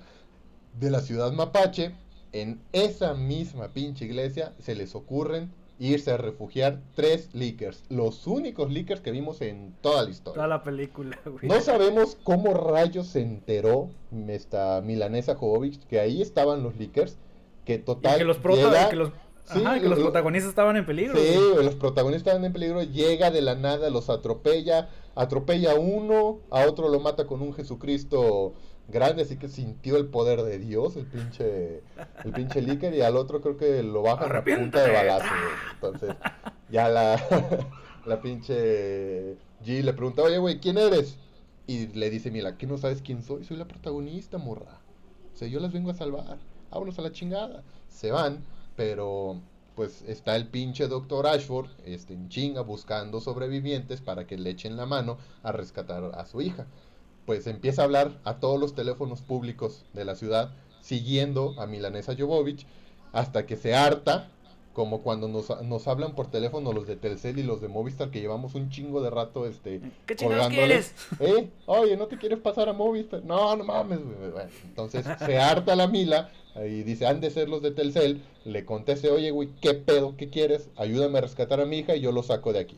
[0.80, 1.96] de la ciudad mapache,
[2.34, 8.72] en esa misma pinche iglesia se les ocurren irse a refugiar tres leakers, los únicos
[8.72, 10.36] leakers que vimos en toda la historia.
[10.36, 11.48] Toda la película, güey.
[11.48, 13.90] No sabemos cómo rayos se enteró
[14.30, 17.18] esta milanesa Jovovich que ahí estaban los leakers,
[17.66, 19.12] que total Y que los, prota- llega- que los,
[19.48, 21.16] Sí, ajá, que los lo- protagonistas estaban en peligro.
[21.20, 25.76] Sí, güey, los protagonistas estaban en peligro, llega de la nada, los atropella, atropella a
[25.76, 28.54] uno, a otro lo mata con un Jesucristo
[28.88, 31.82] grande, así que sintió el poder de Dios, el pinche,
[32.24, 35.34] el pinche Licker, y al otro creo que lo baja a punta de balazo.
[35.74, 36.16] Entonces,
[36.70, 37.22] ya la,
[38.06, 41.18] la pinche G le pregunta, oye, güey, ¿quién eres?
[41.68, 43.44] Y le dice, mira, ¿qué no sabes quién soy?
[43.44, 44.80] Soy la protagonista, morra.
[45.34, 46.38] O sea, yo las vengo a salvar.
[46.70, 47.64] Vámonos a la chingada.
[47.90, 48.44] Se van,
[48.76, 49.42] pero
[49.76, 54.78] pues está el pinche doctor Ashford este, en chinga buscando sobrevivientes para que le echen
[54.78, 56.66] la mano a rescatar a su hija.
[57.26, 62.16] Pues empieza a hablar a todos los teléfonos públicos de la ciudad, siguiendo a Milanesa
[62.18, 62.68] Jovovich,
[63.14, 64.30] hasta que se harta,
[64.74, 68.20] como cuando nos, nos hablan por teléfono los de Telcel y los de Movistar, que
[68.20, 70.94] llevamos un chingo de rato este, ¿Qué colgándoles.
[71.18, 71.44] quieres?
[71.46, 71.50] ¿Eh?
[71.66, 73.24] Oye, ¿no te quieres pasar a Movistar?
[73.24, 74.00] No, no mames.
[74.04, 78.22] Bueno, entonces se harta la Mila y dice, han de ser los de Telcel.
[78.44, 80.16] Le conteste, oye, güey, ¿qué pedo?
[80.18, 80.70] ¿Qué quieres?
[80.76, 82.78] Ayúdame a rescatar a mi hija y yo lo saco de aquí.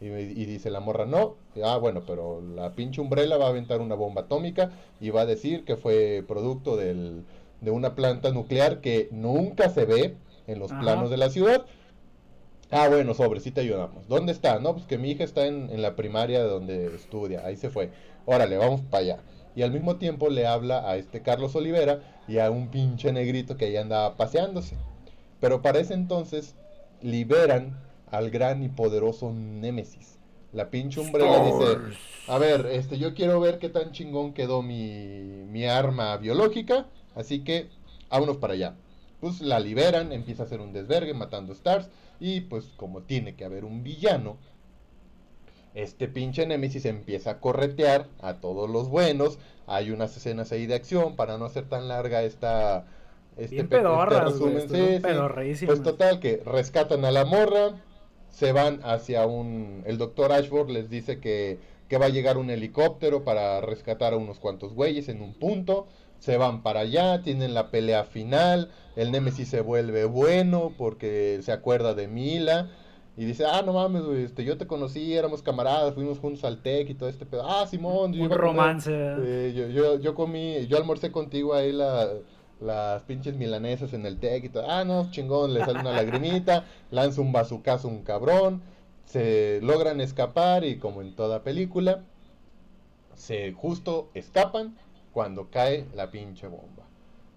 [0.00, 1.36] Y, y dice la morra, no.
[1.54, 5.22] Y, ah, bueno, pero la pinche Umbrella va a aventar una bomba atómica y va
[5.22, 7.24] a decir que fue producto del,
[7.60, 10.80] de una planta nuclear que nunca se ve en los Ajá.
[10.80, 11.64] planos de la ciudad.
[12.70, 14.08] Ah, bueno, sobre, sí te ayudamos.
[14.08, 14.58] ¿Dónde está?
[14.58, 17.44] No, pues que mi hija está en, en la primaria donde estudia.
[17.46, 17.90] Ahí se fue.
[18.26, 19.18] Órale, vamos para allá.
[19.54, 23.56] Y al mismo tiempo le habla a este Carlos Olivera y a un pinche negrito
[23.56, 24.76] que ahí andaba paseándose.
[25.40, 26.56] Pero para ese entonces
[27.00, 27.78] liberan
[28.16, 30.18] al gran y poderoso Némesis.
[30.52, 31.78] La pinche Umbrella dice,
[32.28, 37.40] a ver, este, yo quiero ver qué tan chingón quedó mi, mi arma biológica, así
[37.40, 37.68] que
[38.08, 38.76] vámonos para allá.
[39.20, 41.88] Pues la liberan, empieza a hacer un desvergue matando stars
[42.20, 44.36] y pues como tiene que haber un villano,
[45.74, 49.38] este pinche Nemesis empieza a corretear a todos los buenos.
[49.66, 52.86] Hay unas escenas ahí de acción para no hacer tan larga esta
[53.36, 55.56] este, Bien este resumen.
[55.56, 55.66] Sí.
[55.66, 57.74] Pues total que rescatan a la morra,
[58.34, 62.48] se van hacia un el doctor Ashford les dice que que va a llegar un
[62.50, 65.86] helicóptero para rescatar a unos cuantos güeyes en un punto.
[66.18, 68.70] Se van para allá, tienen la pelea final.
[68.96, 72.70] El Nemesis se vuelve bueno porque se acuerda de Mila.
[73.18, 76.62] Y dice, ah, no mames, güey, este, yo te conocí, éramos camaradas, fuimos juntos al
[76.62, 77.42] TEC y todo este pedo.
[77.48, 78.90] Ah, Simón, yo Un comer- romance.
[78.90, 82.08] eh, yo, yo, yo comí, yo almorcé contigo ahí la-
[82.60, 84.70] las pinches milanesas en el TEC y todo.
[84.70, 88.62] Ah, no, chingón, le sale una lagrimita, lanza un bazucazo un cabrón,
[89.04, 92.04] se logran escapar y como en toda película,
[93.14, 94.76] se justo escapan
[95.12, 96.84] cuando cae la pinche bomba.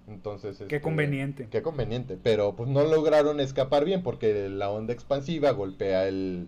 [0.08, 1.47] Entonces, Qué este, conveniente.
[1.49, 6.47] Qué conveniente, pero pues no lograron escapar bien porque la onda expansiva golpea el,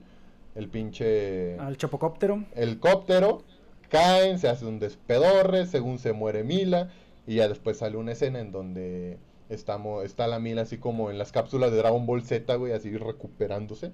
[0.56, 2.46] el pinche Al chapocóptero.
[2.56, 3.44] helicóptero,
[3.90, 6.90] caen, se hace un despedorre, según se muere Mila,
[7.30, 11.20] y ya después sale una escena en donde estamos, está la Mila así como en
[11.20, 13.92] las cápsulas de Dragon Ball Z, güey, así recuperándose,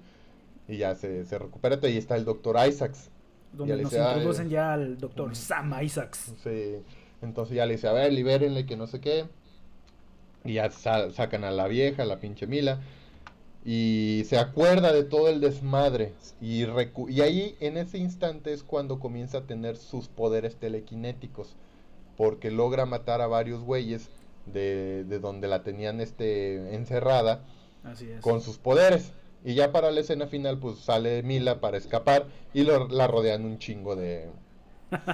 [0.66, 3.10] y ya se, se recupera, y está el doctor Isaacs.
[3.52, 5.36] Donde nos dice, ah, introducen eh, ya al doctor.
[5.36, 6.32] Sam Isaacs.
[6.42, 6.76] Sí,
[7.20, 9.26] entonces ya le dice, a ver, libérenle, que no sé qué,
[10.44, 12.80] y ya sa- sacan a la vieja, la pinche Mila,
[13.66, 16.12] y se acuerda de todo el desmadre.
[16.40, 21.54] Y, recu- y ahí, en ese instante, es cuando comienza a tener sus poderes telequinéticos.
[22.16, 24.08] Porque logra matar a varios güeyes
[24.46, 27.40] de, de donde la tenían este, encerrada
[27.84, 28.20] Así es.
[28.20, 29.12] con sus poderes.
[29.44, 33.44] Y ya para la escena final, pues sale Mila para escapar y lo- la rodean
[33.44, 34.26] un chingo de,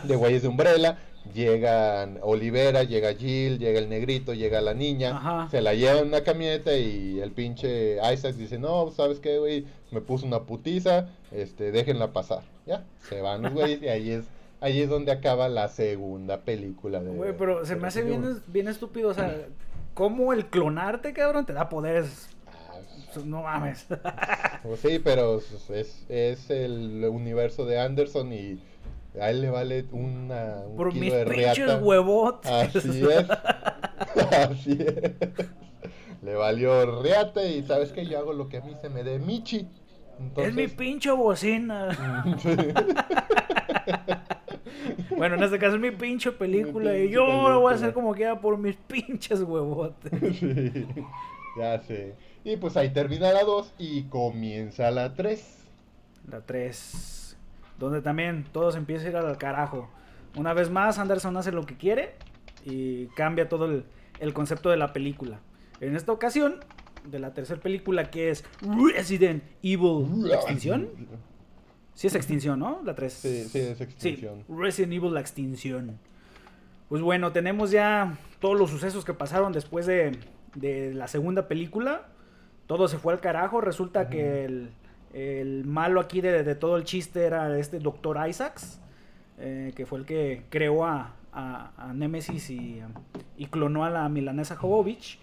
[0.04, 0.98] de güeyes de Umbrella.
[1.34, 5.16] Llegan Olivera, llega Jill, llega el negrito, llega la niña.
[5.16, 5.48] Ajá.
[5.50, 9.64] Se la llevan en una camioneta y el pinche Isaac dice, no, ¿sabes qué, güey?
[9.92, 12.42] Me puso una putiza, este, déjenla pasar.
[12.66, 14.24] Ya, se van los güeyes y ahí es,
[14.62, 17.10] ahí es donde acaba la segunda película de...
[17.10, 19.10] Güey, pero se me hace bien, bien estúpido.
[19.10, 19.36] O sea,
[19.94, 22.28] ¿cómo el clonarte, cabrón, te da poderes?
[22.46, 22.78] Ah,
[23.24, 23.86] No mames.
[24.62, 25.38] Pues sí, pero
[25.70, 28.60] es, es el universo de Anderson y
[29.20, 31.76] a él le vale una, un Por kilo mis de pinches riata.
[31.78, 32.50] huevotes.
[32.50, 33.30] Así es.
[34.32, 35.12] Así es.
[36.22, 39.18] Le valió riata y sabes que yo hago lo que a mí se me dé
[39.18, 39.68] michi.
[40.36, 41.88] Es mi pinche bocina.
[45.16, 46.96] bueno, en este caso es mi pinche película.
[46.96, 50.12] Y yo lo voy a hacer como quiera por mis pinches huevotes.
[51.54, 52.14] Sí, ya sé.
[52.44, 55.66] Y pues ahí termina la 2 y comienza la 3.
[56.30, 57.36] La 3.
[57.78, 59.88] Donde también todo se empieza a ir al carajo.
[60.36, 62.14] Una vez más, Anderson hace lo que quiere
[62.64, 63.84] y cambia todo el,
[64.18, 65.40] el concepto de la película.
[65.80, 66.60] En esta ocasión,
[67.04, 70.88] de la tercera película que es Resident Evil extinción.
[71.94, 72.80] Sí es extinción, ¿no?
[72.84, 73.12] La 3.
[73.12, 74.44] Sí, sí es extinción.
[74.46, 75.98] Sí, Resident Evil la extinción.
[76.88, 80.18] Pues bueno, tenemos ya todos los sucesos que pasaron después de,
[80.54, 82.08] de la segunda película.
[82.66, 83.60] Todo se fue al carajo.
[83.60, 84.70] Resulta que el,
[85.12, 88.28] el, malo aquí de, de, todo el chiste era este Dr.
[88.28, 88.80] Isaacs,
[89.38, 92.82] eh, que fue el que creó a, a, a Nemesis y,
[93.36, 95.18] y, clonó a la milanesa Jovovich.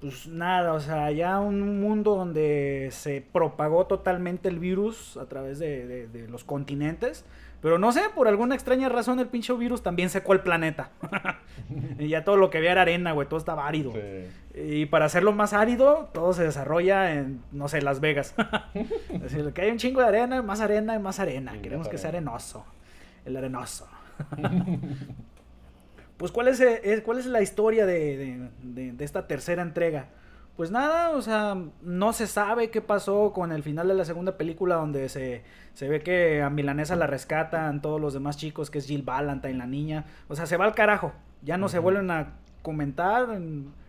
[0.00, 5.58] Pues nada, o sea, ya un mundo donde se propagó totalmente el virus a través
[5.58, 7.24] de, de, de los continentes.
[7.64, 10.90] Pero no sé, por alguna extraña razón el pinche virus también secó el planeta.
[11.98, 13.90] y ya todo lo que había era arena, güey, todo estaba árido.
[13.92, 14.60] Sí.
[14.82, 18.34] Y para hacerlo más árido, todo se desarrolla en, no sé, Las Vegas.
[18.74, 21.52] es decir, que hay un chingo de arena, más arena y más arena.
[21.52, 22.66] Sí, Queremos que sea arenoso.
[23.24, 23.88] El arenoso.
[26.24, 30.06] pues, ¿cuál es, ¿cuál es la historia de, de, de, de esta tercera entrega?
[30.56, 34.38] Pues nada, o sea, no se sabe qué pasó con el final de la segunda
[34.38, 35.42] película donde se,
[35.74, 39.52] se ve que a Milanesa la rescatan todos los demás chicos, que es Jill Valentine,
[39.52, 40.06] la niña.
[40.28, 41.12] O sea, se va al carajo.
[41.42, 41.72] Ya no uh -huh.
[41.72, 43.26] se vuelven a comentar.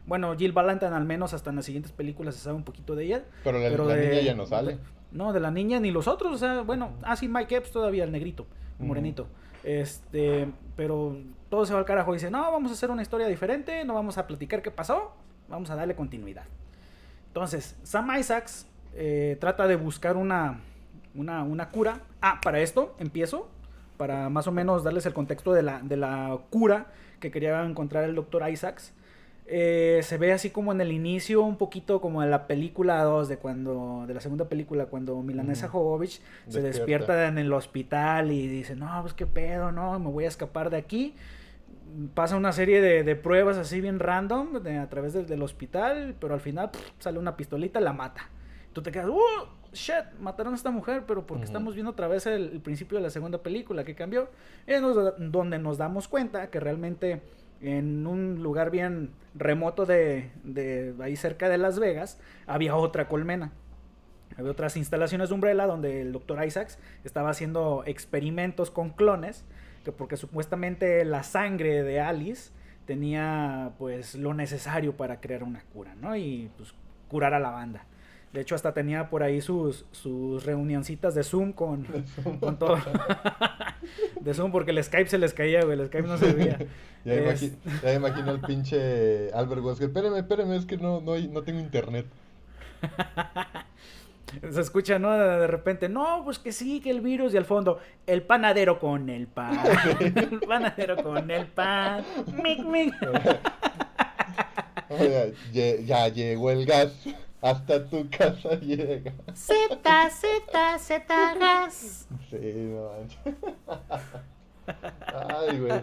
[0.05, 3.05] Bueno, Jill Valentine al menos hasta en las siguientes películas se sabe un poquito de
[3.05, 3.23] ella.
[3.45, 4.77] Pero la, pero la de, niña ya no sale.
[5.13, 6.33] No, de la niña ni los otros.
[6.33, 8.45] O sea, bueno, ah, sí, Mike Epps todavía, el negrito,
[8.81, 9.23] el morenito.
[9.23, 9.44] Uh -huh.
[9.65, 10.47] Este,
[10.77, 11.17] pero
[11.49, 12.13] todo se va al carajo.
[12.13, 15.13] Dice, no, vamos a hacer una historia diferente, no vamos a platicar qué pasó,
[15.49, 16.45] vamos a darle continuidad.
[17.27, 20.59] Entonces, Sam Isaacs eh, trata de buscar una,
[21.15, 22.01] una, una, cura.
[22.21, 23.49] Ah, para esto empiezo,
[23.97, 26.85] para más o menos darles el contexto de la, de la cura
[27.19, 28.93] que quería encontrar el doctor Isaacs.
[29.47, 33.27] Eh, se ve así como en el inicio, un poquito como en la película 2
[33.27, 35.69] de cuando, de la segunda película, cuando Milanesa mm.
[35.69, 40.25] Jovovich se despierta en el hospital y dice, no, pues qué pedo, no, me voy
[40.25, 41.13] a escapar de aquí
[42.13, 46.15] pasa una serie de, de, pruebas así bien random de, a través de, del hospital,
[46.19, 48.29] pero al final pff, sale una pistolita y la mata.
[48.73, 49.19] Tú te quedas, ¡uh!
[49.71, 51.47] Shit, mataron a esta mujer, pero porque uh -huh.
[51.47, 54.29] estamos viendo otra vez el, el, principio de la segunda película que cambió.
[54.65, 57.21] Es donde nos damos cuenta que realmente
[57.61, 60.31] en un lugar bien remoto de,
[61.01, 63.51] ahí cerca de Las Vegas había otra colmena.
[64.37, 69.45] Había otras instalaciones de Umbrella donde el doctor Isaacs estaba haciendo experimentos con clones
[69.85, 72.51] que porque supuestamente la sangre de Alice
[72.85, 76.15] tenía pues lo necesario para crear una cura, ¿no?
[76.15, 76.73] Y pues
[77.07, 77.85] curar a la banda.
[78.35, 81.87] De hecho, hasta tenía por ahí sus, sus reunioncitas de Zoom con,
[82.41, 82.77] con todo.
[84.19, 85.79] de Zoom, porque el Skype se les caía, güey.
[85.79, 86.59] El Skype no servía.
[87.05, 87.43] ya, es...
[87.43, 89.87] imagino, ya imagino al pinche Albert Wesker.
[89.87, 92.07] Espérame, espérame, es que no, no, no tengo internet.
[94.51, 95.13] Se escucha, ¿no?
[95.13, 99.07] De repente, no, pues que sí, que el virus y al fondo, el panadero con
[99.09, 99.57] el pan.
[100.01, 102.03] el panadero con el pan.
[102.43, 102.93] Mic, mic.
[104.89, 106.91] Oiga, ya, ya llegó el gas.
[107.45, 109.13] Hasta tu casa llega.
[109.35, 112.07] Z, Z, Z, gas.
[112.31, 113.35] Sí, no manches.
[115.13, 115.81] Ay, güey.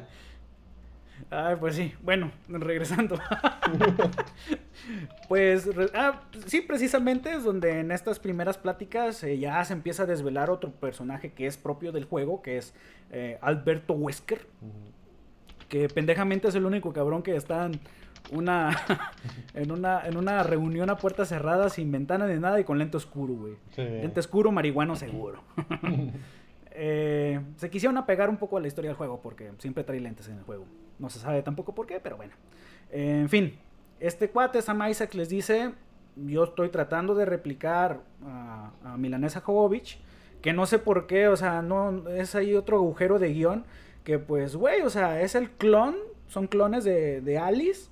[1.31, 1.95] Ay, pues sí.
[2.03, 3.17] Bueno, regresando.
[5.29, 10.07] pues, ah, sí, precisamente es donde en estas primeras pláticas eh, ya se empieza a
[10.07, 12.75] desvelar otro personaje que es propio del juego, que es
[13.13, 14.49] eh, Alberto Wesker.
[14.63, 15.69] Uh -huh.
[15.69, 17.81] Que pendejamente es el único cabrón que está en
[18.31, 18.71] una,
[19.55, 22.97] en una, en una reunión a puerta cerrada, sin ventana ni nada y con lente
[22.97, 23.55] oscuro, güey.
[23.75, 23.83] Sí.
[23.83, 25.43] Lente oscuro, marihuano seguro.
[26.75, 30.29] Eh, se quisieron apegar un poco a la historia del juego porque siempre trae lentes
[30.29, 30.65] en el juego.
[30.99, 32.33] No se sabe tampoco por qué, pero bueno.
[32.91, 33.59] Eh, en fin,
[34.01, 35.73] este cuate Sam Isaac les dice,
[36.17, 40.01] yo estoy tratando de replicar a, a Milanesa Jovovich,
[40.41, 43.65] que no sé por qué, o sea, no es ahí otro agujero de guion,
[44.03, 47.91] que pues, güey, o sea, es el clon, son clones de, de Alice,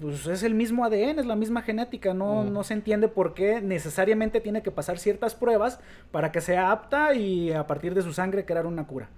[0.00, 2.52] pues es el mismo ADN, es la misma genética, no, mm.
[2.52, 5.80] no se entiende por qué necesariamente tiene que pasar ciertas pruebas
[6.10, 9.10] para que sea apta y a partir de su sangre crear una cura.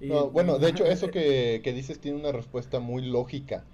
[0.00, 3.64] Y, no, bueno, de hecho eso que, que, dices tiene una respuesta muy lógica,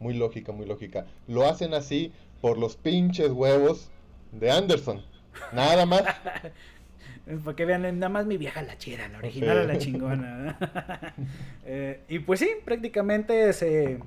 [0.00, 1.06] muy lógica, muy lógica.
[1.26, 3.90] Lo hacen así por los pinches huevos
[4.32, 5.02] de Anderson,
[5.52, 6.02] nada más.
[7.44, 9.66] Para que vean, nada más mi vieja la chera, la original sí.
[9.66, 10.58] la chingona.
[11.64, 13.98] eh, y pues sí, prácticamente se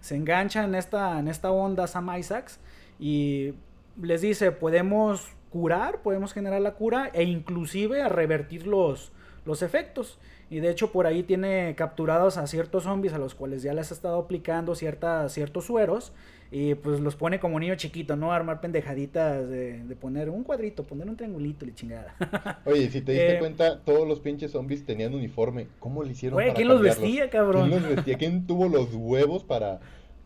[0.00, 2.60] se engancha en esta, en esta onda Sam Isaacs
[2.98, 3.54] y
[4.00, 9.12] les dice, podemos curar, podemos generar la cura e inclusive a revertir los,
[9.48, 10.18] los efectos.
[10.50, 13.90] Y de hecho por ahí tiene capturados a ciertos zombies a los cuales ya les
[13.90, 16.12] ha estado aplicando cierta, ciertos sueros.
[16.50, 18.32] Y pues los pone como niño chiquito, ¿no?
[18.32, 22.14] Armar pendejaditas de, de poner un cuadrito, poner un triangulito y chingada.
[22.64, 25.66] Oye, si te diste eh, cuenta, todos los pinches zombies tenían uniforme.
[25.78, 27.68] ¿Cómo le hicieron güey, ¿quién los vestía, cabrón?
[27.68, 28.16] ¿Quién los vestía?
[28.16, 29.80] ¿Quién tuvo los huevos para,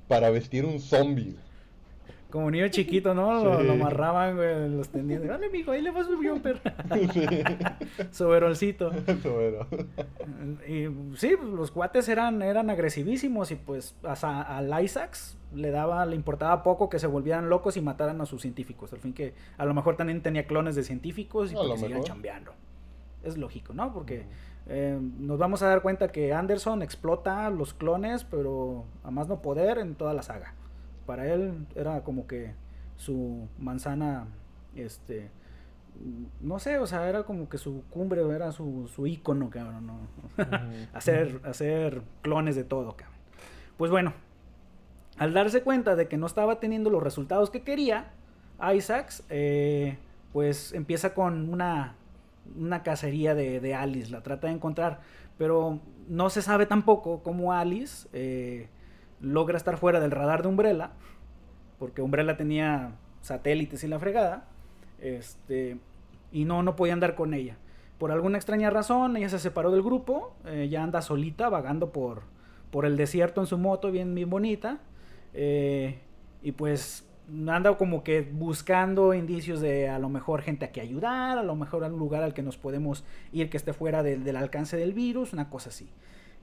[0.07, 1.37] para vestir un zombie?
[2.33, 3.45] Como niño chiquito, ¿no?
[3.45, 5.27] Lo, amarraban, güey, los tendían.
[5.27, 6.61] Dale, mijo, ahí le vas su jumper.
[7.13, 7.21] Sí.
[8.11, 8.91] Soberolcito.
[10.67, 16.17] Y sí, los cuates eran, eran agresivísimos y pues hasta al Isaacs le daba, le
[16.17, 18.93] importaba poco que se volvieran locos y mataran a sus científicos.
[18.93, 22.53] Al fin que a lo mejor también tenía clones de científicos y pues, seguían chambeando.
[23.23, 23.93] Es lógico, ¿no?
[23.93, 24.25] Porque
[24.69, 29.43] eh, nos vamos a dar cuenta que Anderson explota los clones, pero a más no
[29.43, 30.55] poder en toda la saga
[31.13, 32.55] para él era como que
[32.97, 34.29] su manzana,
[34.75, 35.29] este,
[36.41, 39.99] no sé, o sea, era como que su cumbre, era su, su ícono, cabrón, ¿no?
[40.95, 43.19] hacer, hacer clones de todo, cabrón.
[43.77, 44.15] Pues bueno,
[45.19, 48.13] al darse cuenta de que no estaba teniendo los resultados que quería,
[48.75, 49.99] Isaacs, eh,
[50.33, 51.95] pues empieza con una,
[52.57, 55.01] una cacería de, Alice, la trata de encontrar,
[55.37, 58.09] pero no se sabe tampoco cómo Alice...
[58.15, 58.71] Eh,
[59.23, 60.91] logra estar fuera del radar de Umbrella,
[61.79, 62.93] porque Umbrella tenía
[63.23, 64.45] satélites y la fregada,
[65.01, 65.79] este,
[66.31, 67.57] y no, no podía andar con ella.
[67.99, 72.23] Por alguna extraña razón, ella se separó del grupo, eh, ya anda solita, vagando por,
[72.71, 74.81] por el desierto en su moto, bien, bien bonita,
[75.35, 76.01] eh,
[76.43, 77.09] y pues
[77.49, 81.55] anda como que buscando indicios de a lo mejor gente a que ayudar, a lo
[81.55, 85.33] mejor un lugar al que nos podemos ir que esté fuera del alcance del virus,
[85.33, 85.89] una cosa así.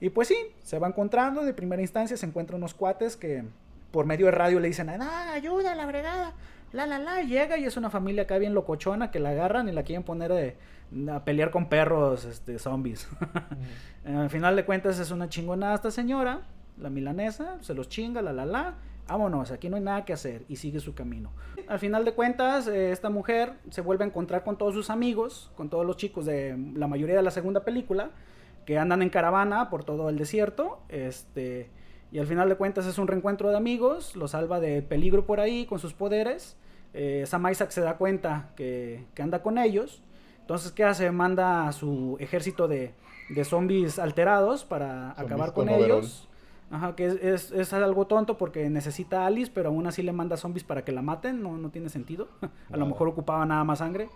[0.01, 3.43] Y pues sí, se va encontrando, de primera instancia se encuentran unos cuates que
[3.91, 6.33] por medio de radio le dicen, ah, ayuda, la bregada,
[6.71, 9.71] la, la, la, llega y es una familia acá bien locochona que la agarran y
[9.71, 10.55] la quieren poner
[11.11, 13.07] a pelear con perros, este, zombies.
[14.05, 16.41] Al final de cuentas es una chingonada esta señora,
[16.77, 18.75] la milanesa, se los chinga, la, la, la,
[19.07, 21.31] vámonos, aquí no hay nada que hacer y sigue su camino.
[21.67, 25.51] Al final de cuentas, eh, esta mujer se vuelve a encontrar con todos sus amigos,
[25.57, 28.11] con todos los chicos de la mayoría de la segunda película,
[28.69, 31.71] que andan en caravana por todo el desierto, este,
[32.11, 35.39] y al final de cuentas es un reencuentro de amigos, lo salva de peligro por
[35.39, 36.55] ahí con sus poderes,
[36.93, 40.03] eh, Sam Isaac se da cuenta que, anda con ellos,
[40.41, 41.09] entonces ¿qué hace?
[41.09, 42.93] Manda a su ejército de,
[43.31, 46.29] de zombies alterados para acabar con, ellos.
[46.69, 50.37] Ajá, que es, es, algo tonto porque necesita a Alice, pero aún así le manda
[50.37, 52.27] zombies para que la maten, no, no tiene sentido.
[52.71, 54.09] a lo mejor ocupaba nada más sangre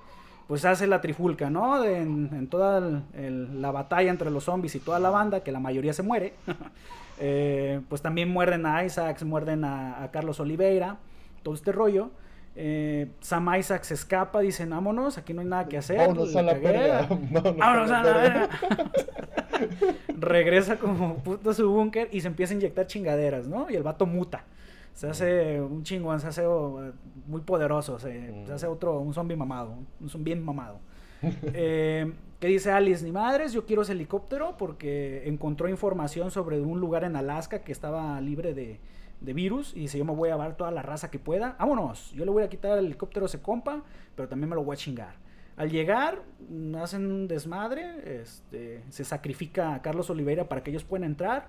[0.47, 1.83] pues hace la trifulca, ¿no?
[1.83, 6.03] En, toda la batalla entre los zombies y toda la banda, que la mayoría se
[6.03, 6.33] muere.
[7.19, 10.97] Eh, pues también muerden a Isaacs, muerden a, Carlos Oliveira,
[11.43, 12.09] todo este rollo.
[12.55, 15.99] Eh, Sam Isaacs se escapa, dicen, vámonos, aquí no hay nada que hacer.
[15.99, 18.49] Vámonos a la Vámonos a la
[20.19, 23.69] Regresa como puto a su búnker y se empieza a inyectar chingaderas, ¿no?
[23.69, 24.43] Y el vato muta
[24.93, 26.91] se hace un chingón, se hace oh,
[27.27, 30.79] muy poderoso, se, hace otro, un zombie mamado, un zombie bien mamado.
[31.21, 36.79] eh, que dice Alice, ni madres, yo quiero ese helicóptero porque encontró información sobre un
[36.79, 38.79] lugar en Alaska que estaba libre de,
[39.21, 42.25] virus y dice, yo me voy a llevar toda la raza que pueda, vámonos, yo
[42.25, 43.81] le voy a quitar el helicóptero a ese compa,
[44.17, 45.15] pero también me lo voy a chingar.
[45.55, 46.21] Al llegar,
[46.81, 51.47] hacen un desmadre, este, se sacrifica a Carlos Oliveira para que ellos puedan entrar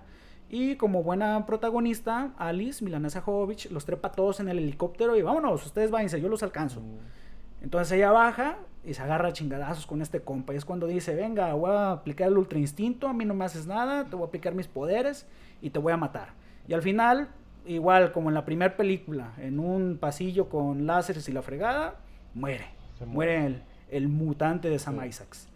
[0.55, 5.67] y como buena protagonista, Alice, Milanesa Jovovich, los trepa todos en el helicóptero y vámonos,
[5.67, 6.81] ustedes váyanse, yo los alcanzo.
[6.81, 7.65] Mm.
[7.65, 10.55] Entonces ella baja y se agarra a chingadazos con este compa.
[10.55, 13.45] Y es cuando dice, venga, voy a aplicar el ultra instinto, a mí no me
[13.45, 15.27] haces nada, te voy a aplicar mis poderes
[15.61, 16.35] y te voy a matar.
[16.69, 17.31] Y al final,
[17.67, 21.97] igual como en la primera película, en un pasillo con láseres y la fregada,
[22.33, 22.67] muere.
[23.05, 23.61] muere.
[23.91, 25.49] el, mutante de Sam Isaacs.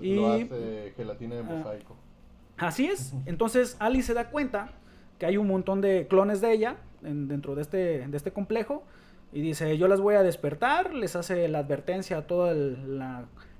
[0.00, 2.05] y, lo hace gelatina de ah, mosaico.
[2.56, 3.14] Así es.
[3.26, 4.72] Entonces Alice se da cuenta
[5.18, 8.82] que hay un montón de clones de ella dentro de este, de este complejo
[9.32, 13.00] y dice, yo las voy a despertar, les hace la advertencia a todo el,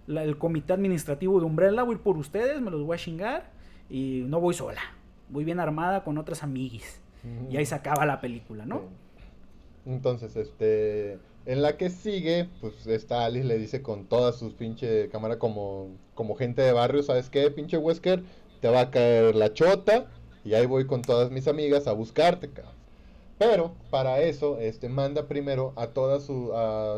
[0.09, 3.51] el comité administrativo de Umbrella, voy por ustedes, me los voy a chingar
[3.91, 4.81] y no voy sola,
[5.29, 7.01] voy bien armada con otras amiguis.
[7.51, 8.83] Y ahí se acaba la película, ¿no?
[9.85, 15.09] Entonces, este, en la que sigue, pues esta Alice le dice con toda sus pinche
[15.09, 18.23] cámara como, como gente de barrio, ¿sabes qué, pinche Wesker?
[18.69, 20.07] Va a caer la chota
[20.45, 22.51] y ahí voy con todas mis amigas a buscarte,
[23.39, 26.51] Pero para eso, este, manda primero a todas sus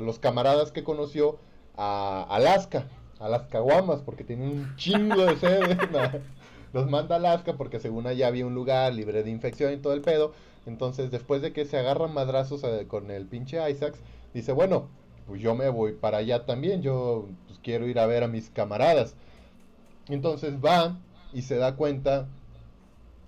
[0.02, 1.38] los camaradas que conoció
[1.76, 2.86] a Alaska,
[3.18, 5.78] a las caguamas, porque tiene un chingo de sed.
[6.72, 9.94] los manda a Alaska porque según allá había un lugar libre de infección y todo
[9.94, 10.32] el pedo.
[10.66, 13.98] Entonces, después de que se agarran madrazos eh, con el pinche Isaacs,
[14.34, 14.88] dice, bueno,
[15.26, 18.50] pues yo me voy para allá también, yo pues, quiero ir a ver a mis
[18.50, 19.14] camaradas.
[20.08, 20.98] Entonces va
[21.32, 22.26] y se da cuenta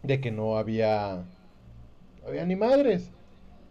[0.03, 1.25] de que no había,
[2.27, 3.11] había ni madres,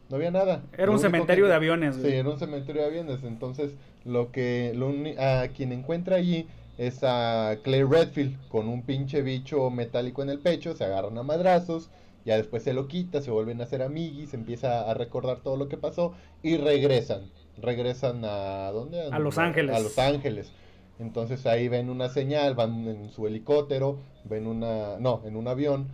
[0.10, 0.64] no había nada.
[0.78, 1.96] Era un cementerio de aviones.
[1.96, 3.24] Sí, era un cementerio de aviones.
[3.24, 3.76] Entonces,
[4.06, 9.70] lo que lo, a quien encuentra allí es a Claire Redfield con un pinche bicho
[9.70, 11.90] metálico en el pecho, se agarran a madrazos,
[12.26, 15.68] ya después se lo quita, se vuelven a hacer amiguis, empieza a recordar todo lo
[15.68, 17.30] que pasó y regresan.
[17.62, 19.02] Regresan a ¿dónde?
[19.12, 19.76] A Los Ángeles.
[19.76, 20.54] A Los Ángeles.
[21.00, 25.88] Entonces ahí ven una señal, van en su helicóptero, ven una, no, en un avión,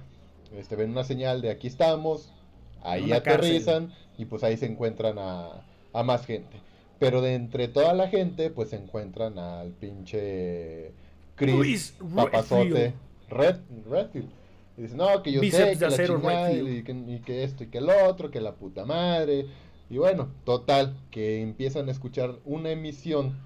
[0.57, 2.33] este, ven una señal de aquí estamos,
[2.81, 6.57] ahí aterrizan y pues ahí se encuentran a, a más gente.
[6.97, 10.91] Pero de entre toda la gente, pues se encuentran al pinche
[11.35, 12.93] Chris, papazote,
[13.29, 13.57] Red,
[13.89, 14.29] Redfield.
[14.77, 17.67] Y dice, no, que yo sé que la chingada, y que, y que esto y
[17.67, 19.45] que el otro, que la puta madre.
[19.89, 23.37] Y bueno, total, que empiezan a escuchar una emisión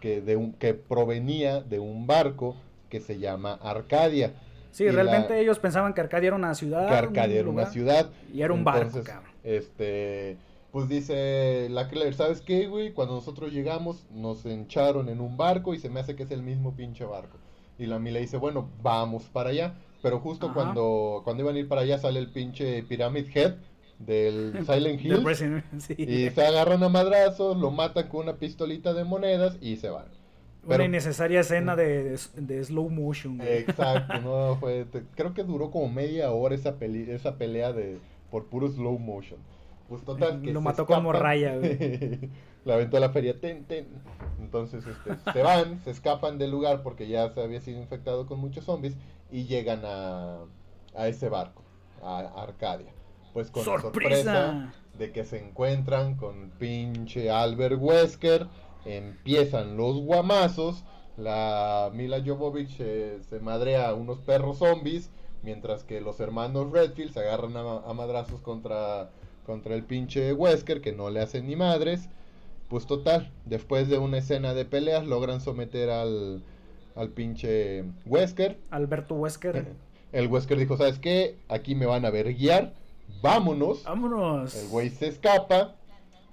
[0.00, 2.56] que, de un, que provenía de un barco
[2.88, 4.34] que se llama Arcadia.
[4.72, 6.88] Sí, realmente ellos pensaban que Arcadia era una ciudad.
[6.88, 8.10] Que Arcadia era una ciudad.
[8.32, 9.30] Y era un barco, cabrón.
[9.42, 10.36] Este,
[10.70, 12.92] pues dice la Claire, ¿sabes qué, güey?
[12.92, 16.42] Cuando nosotros llegamos, nos encharon en un barco y se me hace que es el
[16.42, 17.38] mismo pinche barco.
[17.78, 19.74] Y la Mila dice, bueno, vamos para allá.
[20.02, 23.54] Pero justo cuando, cuando iban a ir para allá sale el pinche Pyramid Head
[24.06, 25.62] del Silent Hill.
[25.98, 30.06] Y se agarran a madrazos, lo matan con una pistolita de monedas y se van.
[30.64, 33.40] una innecesaria escena de, de, slow motion.
[33.42, 37.98] Exacto, no, fue, creo que duró como media hora esa, peli, esa pelea de
[38.30, 39.38] por puro slow motion.
[39.88, 41.56] Pues total, que Lo mató como raya,
[42.64, 43.88] la aventó a la feria, ten, ten.
[44.40, 48.38] Entonces este, se van, se escapan del lugar porque ya se había sido infectado con
[48.38, 48.96] muchos zombies
[49.32, 50.38] y llegan a,
[50.94, 51.64] a ese barco,
[52.02, 52.92] a Arcadia.
[53.32, 58.46] Pues con la sorpresa de que se encuentran con pinche Albert Wesker,
[58.84, 60.84] empiezan los guamazos,
[61.16, 65.10] la Mila Jovovich se madrea a unos perros zombies,
[65.42, 69.10] mientras que los hermanos Redfield se agarran a madrazos contra
[69.50, 72.08] contra el pinche Wesker, que no le hacen ni madres.
[72.68, 76.44] Pues total, después de una escena de peleas, logran someter al,
[76.94, 78.58] al pinche Wesker.
[78.70, 79.74] Alberto Wesker.
[80.12, 81.36] El Wesker dijo, ¿sabes qué?
[81.48, 82.74] Aquí me van a ver guiar.
[83.22, 83.84] Vámonos.
[83.84, 84.54] Vámonos.
[84.54, 85.76] El güey se escapa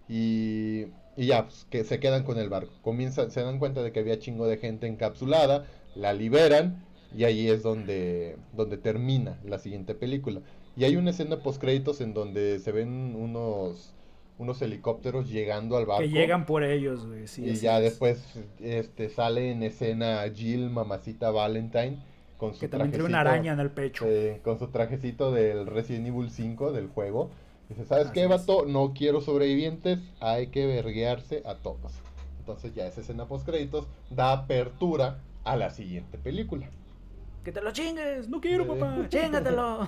[0.07, 2.73] y, y ya, pues, que se quedan con el barco.
[2.81, 5.65] Comienzan, se dan cuenta de que había chingo de gente encapsulada,
[5.95, 10.41] la liberan y ahí es donde, donde termina la siguiente película.
[10.75, 13.93] Y hay una escena post créditos en donde se ven unos
[14.37, 16.03] unos helicópteros llegando al barco.
[16.03, 17.25] Que llegan por ellos, güey.
[17.37, 18.23] y ya después
[18.59, 21.97] este sale en escena Jill, mamacita Valentine,
[22.37, 24.05] con su que también tiene una araña en el pecho.
[24.07, 27.31] Eh, con su trajecito del Resident Evil 5 del juego.
[27.69, 28.65] Dice, ¿sabes qué, vato?
[28.65, 31.93] No quiero sobrevivientes, hay que verguearse a todos.
[32.39, 36.69] Entonces ya esa escena post créditos da apertura a la siguiente película
[37.47, 39.87] que te lo chingues, no quiero, papá, chingatelo.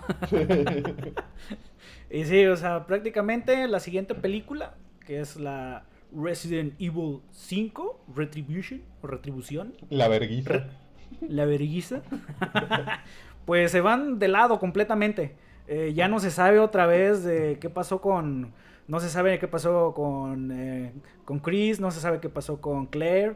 [2.10, 4.76] y sí, o sea, prácticamente la siguiente película,
[5.06, 5.84] que es la
[6.16, 9.74] Resident Evil 5, Retribution, o Retribución.
[9.90, 10.70] La verguiza.
[11.28, 12.02] La verguiza.
[13.46, 15.36] pues se van de lado completamente.
[15.68, 18.54] Eh, ya no se sabe otra vez de qué pasó con...
[18.88, 20.94] No se sabe qué pasó con, eh,
[21.24, 23.36] con Chris, no se sabe qué pasó con Claire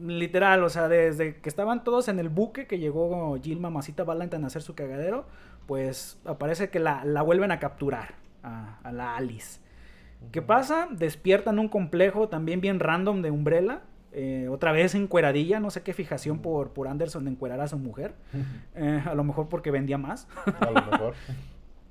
[0.00, 4.44] literal, o sea, desde que estaban todos en el buque que llegó Jill Mamacita Valentine
[4.44, 5.26] a hacer su cagadero,
[5.66, 9.60] pues aparece que la, vuelven a capturar a, la Alice.
[10.32, 10.88] ¿Qué pasa?
[10.90, 13.82] Despiertan un complejo también bien random de Umbrella.
[14.20, 17.78] Eh, otra vez encueradilla, no sé qué fijación por, por Anderson de encuerar a su
[17.78, 18.16] mujer.
[18.74, 20.26] Eh, a lo mejor porque vendía más.
[20.58, 21.14] a lo mejor.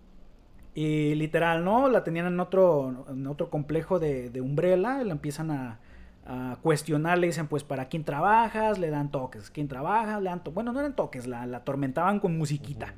[0.75, 1.87] y literal, ¿no?
[1.87, 5.05] La tenían en otro, en otro complejo de, de Umbrella.
[5.05, 5.79] La empiezan a,
[6.25, 8.77] a cuestionar, le dicen, pues, ¿para quién trabajas?
[8.77, 9.49] Le dan toques.
[9.49, 10.19] ¿Quién trabaja?
[10.19, 10.41] Le dan.
[10.53, 12.93] Bueno, no eran toques, la, la atormentaban con musiquita.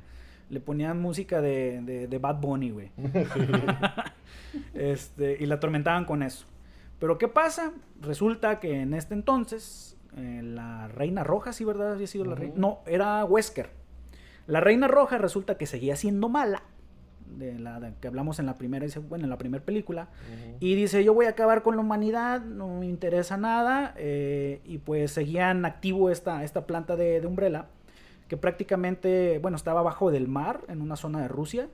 [0.48, 2.90] Le ponían música de, de, Bad Bunny, güey.
[4.74, 6.46] este, y la atormentaban con eso.
[7.00, 7.72] Pero ¿qué pasa?
[8.00, 11.94] Resulta que en este entonces, eh, la Reina Roja, sí, ¿verdad?
[11.94, 12.54] Había sido la reina.
[12.56, 13.70] No, era Wesker.
[14.46, 16.62] La Reina Roja resulta que seguía siendo mala
[17.38, 20.08] de la que hablamos en la primera bueno, en la primera película
[20.58, 24.78] y dice yo voy a acabar con la humanidad no me interesa nada eh, y
[24.78, 27.66] pues seguían activo esta, esta planta de, de Umbrella
[28.26, 31.68] que prácticamente bueno estaba abajo del mar en una zona de Rusia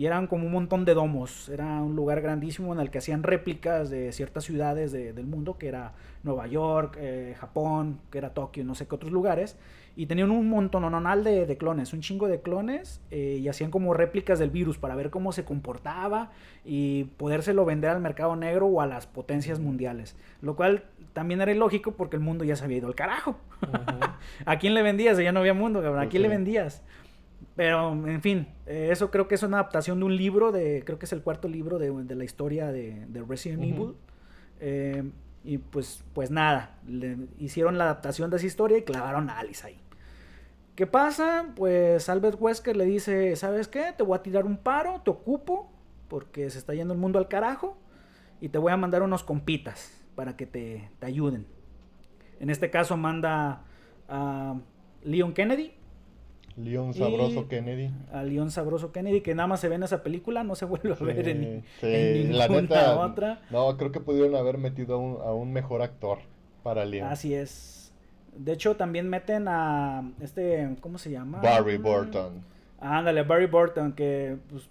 [0.00, 1.50] y eran como un montón de domos.
[1.50, 5.68] Era un lugar grandísimo en el que hacían réplicas de ciertas ciudades del mundo, que
[5.68, 5.92] era
[6.22, 9.58] Nueva York, eh, Japón, que era Tokio, no sé qué otros lugares
[9.96, 10.90] y tenían un montón
[11.24, 14.94] de, de clones, un chingo de clones, eh, y hacían como réplicas del virus para
[14.94, 16.30] ver cómo se comportaba
[16.64, 20.16] y podérselo vender al mercado negro o a las potencias mundiales.
[20.42, 23.36] Lo cual también era ilógico porque el mundo ya se había ido al carajo.
[24.46, 25.18] ¿A quién le vendías?
[25.18, 26.82] Ya no había mundo, ¿A quién le vendías?
[27.60, 30.98] Pero, en fin, eh, eso creo que es una adaptación de un libro, de creo
[30.98, 33.96] que es el cuarto libro de, la historia de, Resident Evil.
[34.60, 35.04] Eh,
[35.44, 39.66] Y pues, pues nada, le hicieron la adaptación de esa historia y clavaron a Alice
[39.66, 39.78] ahí.
[40.74, 41.52] ¿Qué pasa?
[41.54, 43.92] Pues Albert Wesker le dice, ¿sabes qué?
[43.94, 45.70] Te voy a tirar un paro, te ocupo,
[46.08, 47.76] porque se está yendo el mundo al carajo,
[48.40, 51.46] y te voy a mandar unos compitas para que te, te ayuden.
[52.38, 53.64] En este caso manda
[54.08, 54.56] a
[55.02, 55.74] Leon Kennedy,
[56.64, 57.90] León Sabroso Kennedy.
[58.12, 60.92] A León Sabroso Kennedy, que nada más se ve en esa película, no se vuelve
[60.92, 63.40] a ver en, sí, la neta, otra.
[63.50, 66.18] No, creo que pudieron haber metido a un, mejor actor
[66.62, 67.08] para León.
[67.08, 67.92] Así es.
[68.36, 71.40] De hecho, también meten a este, ¿cómo se llama?
[71.40, 72.44] Barry Burton.
[72.78, 74.68] ándale, Barry Burton, que, pues,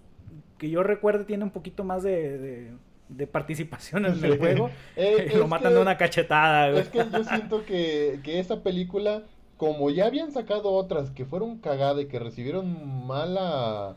[0.58, 2.70] que yo recuerdo tiene un poquito más de,
[3.08, 4.70] de, participación en el juego.
[4.96, 6.70] Eh, lo matan de una cachetada.
[6.70, 9.24] Es que yo siento que, que esa película
[9.60, 13.94] como ya habían sacado otras que fueron cagadas y que recibieron mala,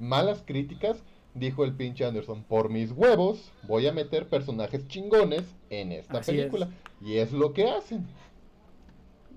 [0.00, 1.04] malas críticas,
[1.34, 6.68] dijo el pinche Anderson, por mis huevos voy a meter personajes chingones en esta película.
[7.00, 8.08] Y es lo que hacen.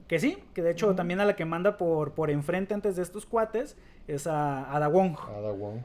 [0.07, 3.03] Que sí, que de hecho también a la que manda por, por enfrente antes de
[3.03, 3.77] estos cuates
[4.07, 5.15] es a Ada Wong.
[5.27, 5.77] Ada Wong.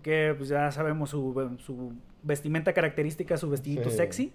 [0.00, 1.92] Que pues ya sabemos su, su
[2.22, 4.32] vestimenta característica, su vestidito sexy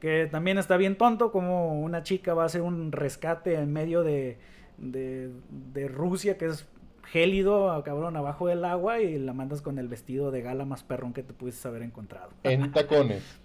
[0.00, 4.02] que también está bien tonto como una chica va a hacer un rescate en medio
[4.02, 4.38] de,
[4.78, 6.66] de, Rusia que es
[7.04, 11.12] gélido, cabrón, abajo del agua y la mandas con el vestido de gala más perrón
[11.12, 12.30] que te pudiste haber encontrado.
[12.42, 13.40] En tacones.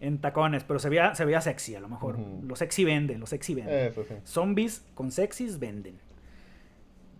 [0.00, 2.18] en tacones, pero se veía, se veía sexy a lo mejor.
[2.18, 3.86] Lo sexy vende, lo sexy vende.
[3.86, 4.14] Eso sí.
[4.24, 5.98] Zombies con sexys venden.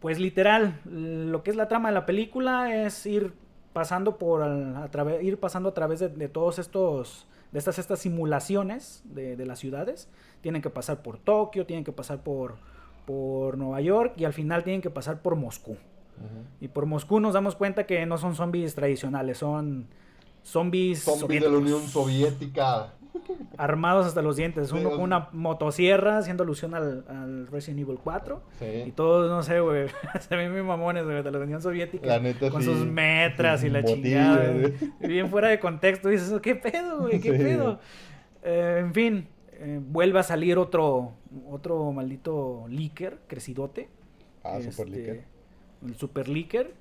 [0.01, 3.32] Pues literal, lo que es la trama de la película es ir
[3.72, 4.91] pasando por a,
[5.22, 10.09] ir pasando a través de todos estos de estas, estas simulaciones de, las ciudades.
[10.41, 12.57] Tienen que pasar por Tokio, tienen que pasar por,
[13.07, 15.77] por Nueva York y al final tienen que pasar por Moscú.
[16.61, 19.87] Y por Moscú nos damos cuenta que no son zombies tradicionales, son
[20.43, 21.05] zombies...
[21.05, 22.93] Zombies de la Unión Soviética.
[23.57, 24.73] Armados hasta los dientes.
[24.73, 28.43] Uno con una motosierra haciendo alusión al, Resident Evil 4.
[28.87, 29.89] Y todos, no sé, güey.
[30.21, 32.21] se ven muy mamones, de la Unión Soviética.
[32.51, 34.53] con sus metras y la chingada.
[35.01, 36.09] Bien fuera de contexto.
[36.09, 37.21] Dices, ¿qué pedo, güey?
[37.21, 37.81] ¿Qué pedo?
[38.43, 41.15] Eh, en fin, eh, vuelve a salir otro,
[41.49, 43.89] otro maldito leaker, crecidote.
[44.43, 45.15] Ah, super leaker.
[45.17, 45.27] Este,
[45.87, 46.75] el super leaker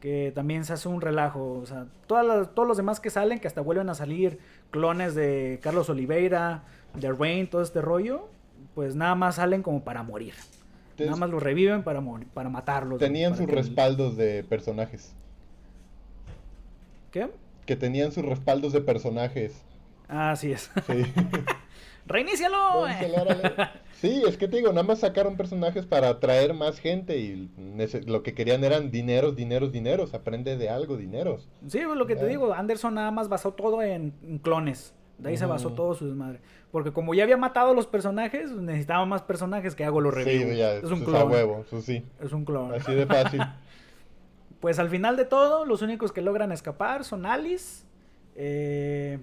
[0.00, 1.60] que también se hace un relajo.
[1.62, 4.38] O sea, todas todos los demás que salen, que hasta vuelven a salir
[4.70, 8.28] clones de Carlos Oliveira, de Rain, todo este rollo,
[8.74, 10.34] pues nada más salen como para morir.
[10.98, 12.02] nada más los reviven para,
[12.34, 12.98] para matarlos.
[12.98, 15.14] Tenían sus respaldos de personajes.
[17.10, 17.30] ¿Qué?
[17.66, 19.62] Que tenían sus respaldos de personajes.
[20.08, 20.70] Ah, así es.
[20.86, 21.04] Sí.
[22.10, 22.86] ¡Reinícialo!
[24.00, 27.50] Sí, es que te digo, nada más sacaron personajes para atraer más gente y
[28.06, 30.14] lo que querían eran dineros, dineros, dineros.
[30.14, 31.50] Aprende de algo, dineros.
[31.66, 34.94] Sí, pues lo que te digo, Anderson nada más basó todo en, clones.
[35.18, 36.40] De ahí se basó todo su desmadre.
[36.72, 40.50] Porque como ya había matado a los personajes, necesitaba más personajes que hago los reviews.
[40.50, 41.30] Sí, ya, es un clon.
[41.30, 42.02] huevo, sí.
[42.22, 42.72] Es un clon.
[42.72, 43.42] Así de fácil.
[44.60, 47.84] pues al final de todo, los únicos que logran escapar son Alice.
[48.34, 49.18] Eh,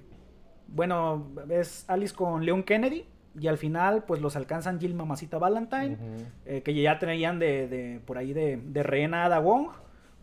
[0.68, 3.06] bueno, es Alice con Leon Kennedy
[3.40, 5.98] y al final, pues los alcanzan Jill Mamacita Valentine,
[6.46, 9.68] eh, que ya traían de, por ahí de, de rehena a Wong,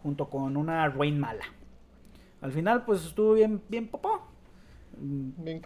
[0.03, 1.45] junto con una Rain mala.
[2.41, 4.23] Al final, pues estuvo bien, bien popó.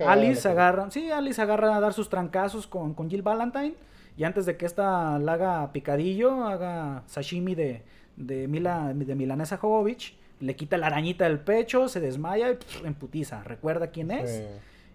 [0.06, 3.74] Alice agarra, sí, Alice agarra a dar sus trancazos con, con Jill Valentine.
[4.16, 7.82] Y antes de que esta la haga picadillo, haga sashimi de,
[8.16, 13.42] de, Mila, de Milanesa Jovovich, le quita la arañita del pecho, se desmaya y emputiza.
[13.44, 14.42] ¿Recuerda quién es?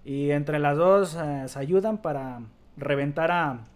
[0.06, 2.42] Y entre las dos eh, se ayudan para
[2.78, 3.68] reventar a,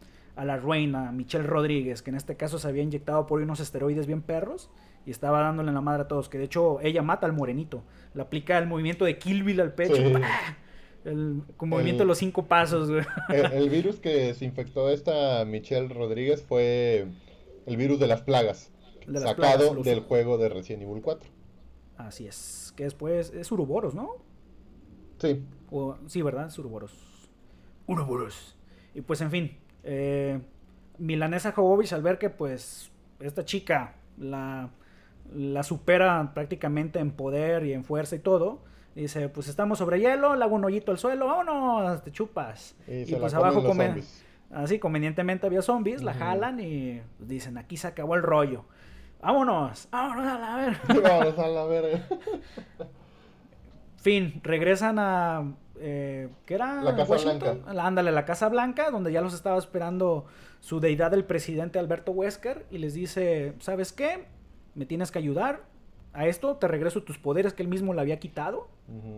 [0.43, 4.21] la reina, Michelle Rodríguez, que en este caso se había inyectado por unos esteroides bien
[4.21, 4.69] perros
[5.05, 6.29] y estaba dándole la madre a todos.
[6.29, 7.81] Que de hecho ella mata al morenito,
[8.13, 9.95] le aplica el movimiento de Kill Bill al pecho.
[11.05, 12.89] El, con movimiento de los cinco pasos.
[13.29, 17.07] El, virus que se infectó esta Michelle Rodríguez fue
[17.65, 18.71] el virus de las plagas,
[19.15, 21.36] sacado del juego de Resident Evil 4.
[21.97, 24.11] Así es, que después es Uroboros, ¿no?
[25.17, 25.43] Sí.
[26.05, 26.51] sí, ¿verdad?
[26.57, 27.29] Uroboros.
[27.87, 28.57] Uroboros.
[28.93, 30.39] Y pues, en fin, eh,
[30.99, 34.69] Milanesa Jovovich al ver que, pues, esta chica la,
[35.33, 38.61] la supera prácticamente en poder y en fuerza y todo,
[38.95, 42.75] dice, pues estamos sobre hielo, le hago un hoyito al suelo, vámonos, te chupas.
[42.87, 44.03] Y, pues abajo comen,
[44.51, 48.65] así convenientemente había zombies, la jalan y dicen, aquí se acabó el rollo.
[49.21, 50.79] Vámonos, vámonos a la verga.
[51.09, 52.07] vámonos a la verga.
[53.97, 55.53] Fin, regresan a.
[55.79, 56.81] Eh, ¿Qué era?
[56.81, 57.57] La Casa Blanca.
[57.67, 60.25] Ándale, la Casa Blanca, donde ya los estaba esperando
[60.59, 64.25] su deidad, el presidente Alberto Wesker, y les dice: ¿Sabes qué?
[64.75, 65.63] Me tienes que ayudar.
[66.13, 68.69] a esto te regreso tus poderes que él mismo le había quitado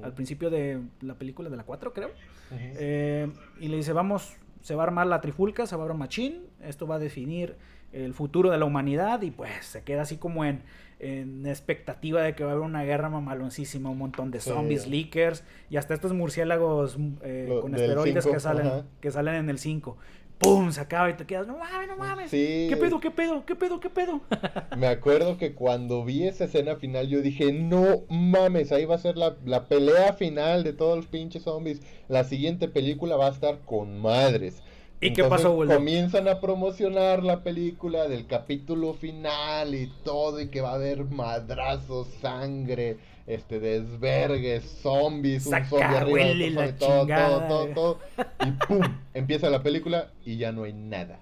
[0.04, 2.10] al principio de la película de la 4, creo.
[2.52, 6.00] Eh, y le dice, vamos, se va a armar la trifulca, se va a armar
[6.00, 7.56] machín, esto va a definir
[7.92, 10.62] el futuro de la humanidad y pues se queda así como en,
[11.00, 15.44] en expectativa de que va a haber una guerra mamaloncísima, un montón de zombies, leakers
[15.70, 19.98] y hasta estos murciélagos eh, con esteroides que salen, que salen en el 5.
[20.40, 20.72] ¡Pum!
[20.72, 22.32] Se acaba y te quedas, no mames, no mames.
[22.32, 24.22] ¿Qué pedo, qué pedo, qué pedo, qué pedo?
[24.78, 29.00] Me acuerdo que cuando vi esa escena final yo dije, no mames, ahí va a
[29.00, 31.82] ser la, la pelea final de todos los pinches zombies.
[32.08, 34.64] La siguiente película va a estar con madres.
[35.02, 35.70] ¿Y qué pasó, güey?
[35.70, 41.06] Comienzan a promocionar la película del capítulo final y todo, y que va a haber
[41.06, 48.00] madrazos, sangre, este, desvergues, zombies, un zombie arriba de todo, todo, todo, todo,
[48.46, 48.82] y ¡pum!
[49.14, 51.20] Empieza la película y ya no hay nada.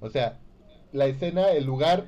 [0.00, 0.38] O sea,
[0.92, 2.06] la escena, el lugar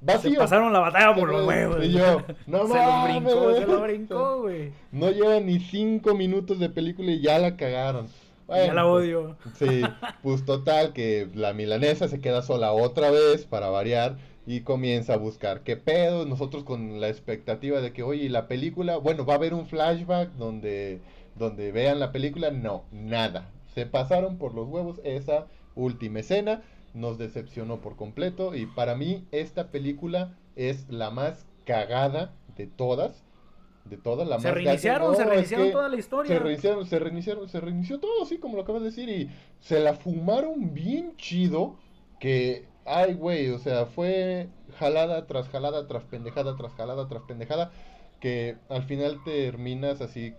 [0.00, 0.30] vacío.
[0.30, 1.84] Se pasaron la batalla por los huevos.
[1.84, 4.72] Y yo, no se lo brincó, se lo brincó, güey.
[4.92, 8.06] No llevan ni cinco minutos de película y ya la cagaron
[8.48, 9.36] ya la pues, odio.
[9.54, 9.82] Sí,
[10.22, 15.18] pues total, que la milanesa se queda sola otra vez para variar y comienza a
[15.18, 16.24] buscar qué pedo.
[16.24, 20.32] Nosotros con la expectativa de que, oye, la película, bueno, va a haber un flashback
[20.32, 21.00] donde,
[21.36, 22.50] donde vean la película.
[22.50, 23.50] No, nada.
[23.74, 26.62] Se pasaron por los huevos esa última escena.
[26.94, 28.54] Nos decepcionó por completo.
[28.54, 33.27] Y para mí, esta película es la más cagada de todas
[33.88, 36.32] de todas la Se reiniciaron, se reiniciaron toda la historia.
[36.32, 39.30] Se reiniciaron, se reiniciaron, se reinició todo, así como lo acabas de decir, y
[39.60, 41.76] se la fumaron bien chido,
[42.20, 47.70] que, ay, güey, o sea, fue jalada tras jalada, tras pendejada, tras jalada, tras pendejada,
[48.20, 50.34] que al final terminas así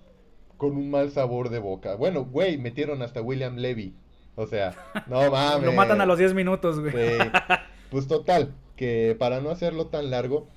[0.57, 1.95] con un mal sabor de boca.
[1.95, 3.95] Bueno, güey, metieron hasta William Levy.
[4.35, 4.75] O sea,
[5.07, 5.65] no mames.
[5.65, 6.93] Lo matan a los 10 minutos, güey.
[7.89, 10.47] Pues total, que para no hacerlo tan largo,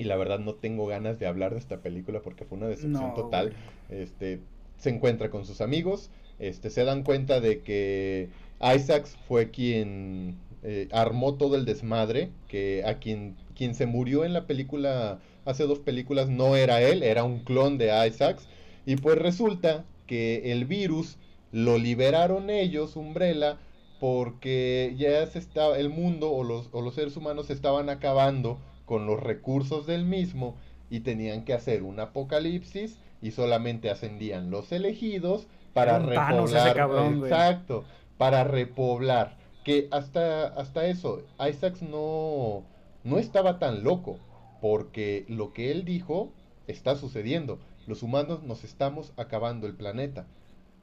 [0.00, 3.12] y la verdad no tengo ganas de hablar de esta película porque fue una decepción
[3.14, 3.52] total.
[3.90, 4.40] Este,
[4.78, 8.30] se encuentra con sus amigos, este, se dan cuenta de que
[8.62, 14.32] Isaacs fue quien eh, armó todo el desmadre, que a quien, quien se murió en
[14.32, 18.48] la película, hace dos películas, no era él, era un clon de Isaacs,
[18.86, 21.18] y pues resulta que el virus
[21.52, 23.58] lo liberaron ellos, Umbrella,
[23.98, 28.58] porque ya se estaba, el mundo o los, o los seres humanos se estaban acabando
[28.90, 30.56] con los recursos del mismo
[30.90, 37.12] y tenían que hacer un apocalipsis y solamente ascendían los elegidos para repoblar.
[37.12, 37.84] exacto,
[38.18, 39.36] para repoblar.
[39.62, 42.64] Que hasta, hasta eso, Isaacs no,
[43.04, 44.18] no estaba tan loco,
[44.60, 46.32] porque lo que él dijo
[46.66, 47.60] está sucediendo.
[47.86, 50.26] Los humanos nos estamos acabando el planeta.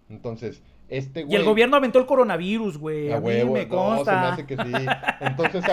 [0.09, 3.11] Entonces, este y el gobierno aventó el coronavirus, güey.
[3.11, 4.33] A, mí me consta.
[4.33, 4.71] hace que sí.
[5.19, 5.63] Entonces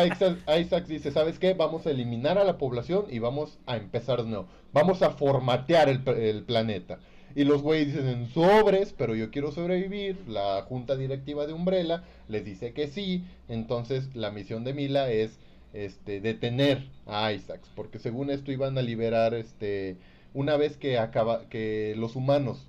[0.58, 1.54] Isaac, dice, ¿sabes qué?
[1.54, 4.46] Vamos a eliminar a la población y vamos a empezar de nuevo.
[4.72, 6.98] Vamos a formatear el, planeta.
[7.36, 10.18] Y los güeyes dicen en sobres, pero yo quiero sobrevivir.
[10.26, 13.24] La junta directiva de Umbrella les dice que sí.
[13.48, 15.38] Entonces la misión de Mila es
[15.72, 17.70] este, detener a Isaacs.
[17.76, 19.96] Porque según esto iban a liberar, este,
[20.32, 22.66] una vez que, acaba, que los humanos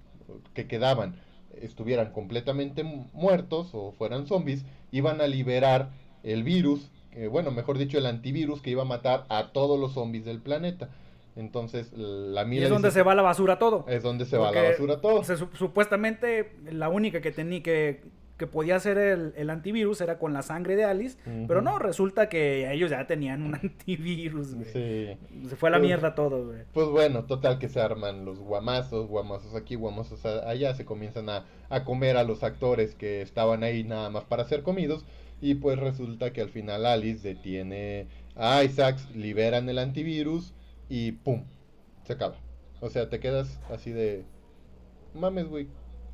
[0.53, 1.15] que quedaban
[1.61, 5.89] estuvieran completamente muertos o fueran zombies, iban a liberar
[6.23, 6.89] el virus,
[7.31, 10.89] bueno, mejor dicho, el antivirus que iba a matar a todos los zombies del planeta.
[11.35, 12.63] Entonces, la mira.
[12.63, 13.85] es donde se va la basura todo.
[13.89, 15.23] Es donde se va la basura todo.
[15.53, 18.03] supuestamente, la única que tenía que
[18.37, 21.17] que podía ser el, antivirus era con la sangre de Alice,
[21.47, 24.65] pero no, resulta que ellos ya tenían un antivirus, güey.
[24.65, 25.47] Sí.
[25.47, 26.63] Se fue a la pues, mierda todo, güey.
[26.73, 31.45] Pues bueno, total que se arman los guamazos, guamazos aquí, guamazos allá, se comienzan a,
[31.85, 35.05] comer a los actores que estaban ahí nada más para ser comidos,
[35.39, 40.53] y pues resulta que al final Alice detiene a Isaacs, liberan el antivirus
[40.89, 41.45] y ¡pum!
[42.03, 42.35] Se acaba.
[42.81, 44.25] O sea, te quedas así de...
[45.13, 45.67] Mames, güey.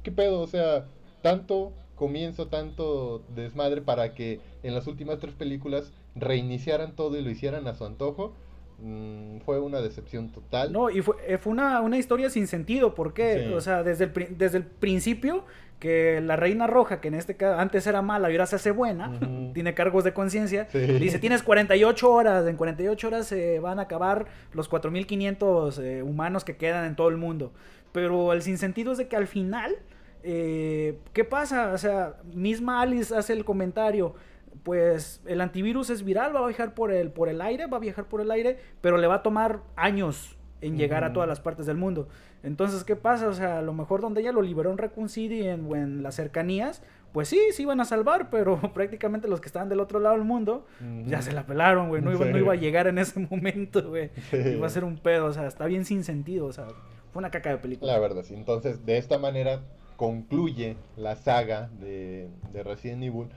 [0.03, 0.39] ¿Qué pedo?
[0.41, 0.87] O sea,
[1.21, 7.29] tanto comienzo tanto desmadre para que en las últimas tres películas reiniciaran todo y lo
[7.29, 8.33] hicieran a su antojo.
[8.79, 10.73] Mm, fue una decepción total.
[10.73, 12.95] No, y fue, eh, fue una, una, historia sin sentido.
[12.95, 13.53] ¿Por qué?
[13.55, 15.45] O sea, desde el, desde el principio,
[15.79, 18.71] que la Reina Roja, que en este caso antes era mala y ahora se hace
[18.71, 19.19] buena,
[19.53, 24.25] tiene cargos de conciencia, dice: Tienes 48 horas, en 48 horas se van a acabar
[24.53, 27.53] los 4500 eh, humanos que quedan en todo el mundo.
[27.91, 29.77] Pero el sinsentido es de que al final
[30.23, 31.71] eh, ¿Qué pasa?
[31.73, 34.15] O sea, misma Alice hace el comentario.
[34.63, 37.79] Pues el antivirus es viral, va a viajar por el, por el aire, va a
[37.79, 41.39] viajar por el aire, pero le va a tomar años en llegar a todas las
[41.39, 42.07] partes del mundo.
[42.43, 43.27] Entonces, ¿qué pasa?
[43.27, 46.15] O sea, a lo mejor donde ella lo liberó en Raccoon City en, en las
[46.15, 50.15] cercanías, pues sí, sí iban a salvar, pero prácticamente los que estaban del otro lado
[50.15, 50.65] del mundo
[51.05, 52.01] ya se la pelaron, güey.
[52.01, 54.11] No, iba, no iba a llegar en ese momento, güey.
[54.31, 56.67] Iba a ser un pedo, o sea, está bien sin sentido, o sea,
[57.11, 57.91] fue una caca de película.
[57.91, 58.33] La verdad, sí.
[58.33, 59.61] Entonces, de esta manera
[60.01, 63.27] concluye la saga de, de Resident Evil.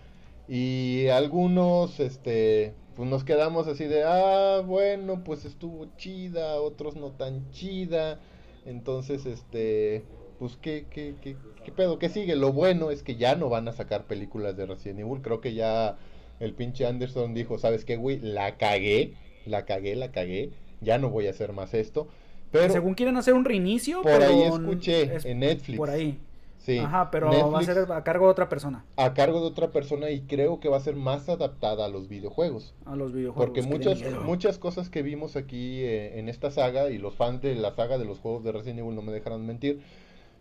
[0.48, 7.10] Y algunos, este, pues nos quedamos así de, ah, bueno, pues estuvo chida, otros no
[7.10, 8.18] tan chida.
[8.64, 10.04] Entonces, este,
[10.38, 11.98] pues, ¿qué, qué, qué, qué pedo?
[11.98, 12.34] ¿Qué sigue?
[12.34, 15.20] Lo bueno es que ya no van a sacar películas de Resident Evil.
[15.20, 15.98] Creo que ya
[16.40, 18.20] el pinche Anderson dijo, ¿sabes qué, güey?
[18.20, 19.12] La cagué,
[19.44, 20.52] la cagué, la cagué.
[20.80, 22.08] Ya no voy a hacer más esto.
[22.50, 25.76] Pero, Según quieren hacer un reinicio, por pero ahí escuché en Netflix.
[25.76, 26.18] Por ahí.
[26.64, 28.86] Sí, Ajá, pero va a Netflix ser a cargo de otra persona.
[28.96, 32.08] a cargo de otra persona y creo que va a ser más adaptada a los
[32.08, 32.74] videojuegos.
[32.86, 33.44] A los videojuegos.
[33.44, 37.54] Porque muchas, muchas cosas que vimos aquí eh, en esta saga, y los fans de
[37.54, 39.82] la saga de los juegos de Resident Evil no me dejarán mentir,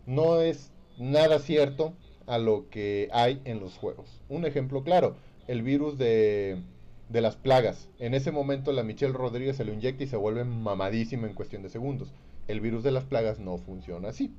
[0.06, 1.92] no es nada cierto
[2.26, 4.22] a lo que hay en los juegos.
[4.30, 5.16] Un ejemplo claro,
[5.46, 6.62] el virus de,
[7.10, 7.90] de las plagas.
[7.98, 11.62] En ese momento la Michelle Rodríguez se lo inyecta y se vuelve mamadísima en cuestión
[11.62, 12.14] de segundos.
[12.48, 14.32] El virus de las plagas no funciona así.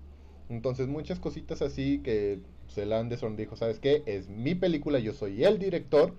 [0.50, 2.40] Entonces muchas cositas así que
[2.94, 4.04] Anderson dijo, ¿sabes qué?
[4.06, 6.14] Es mi película, yo soy el director,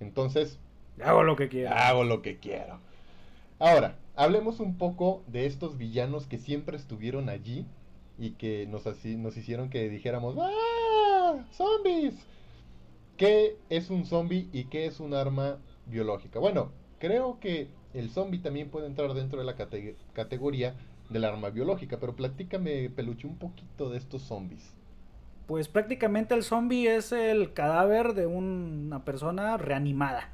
[0.00, 0.58] entonces
[1.02, 1.88] Hago lo que quiera.
[1.88, 2.78] hago lo que quiero.
[3.58, 7.64] Ahora, hablemos un poco de estos villanos que siempre estuvieron allí
[8.18, 11.44] y que nos, así, nos hicieron que dijéramos, ¡ah!
[11.52, 12.14] ¡Zombies!
[13.16, 16.38] ¿Qué es un zombie y qué es un arma biológica?
[16.38, 20.74] Bueno, creo que el zombie también puede entrar dentro de la cate- categoría
[21.12, 24.74] del arma biológica, pero platícame, Peluche, un poquito de estos zombies.
[25.46, 30.28] Pues prácticamente el zombie es el cadáver de una persona reanimada.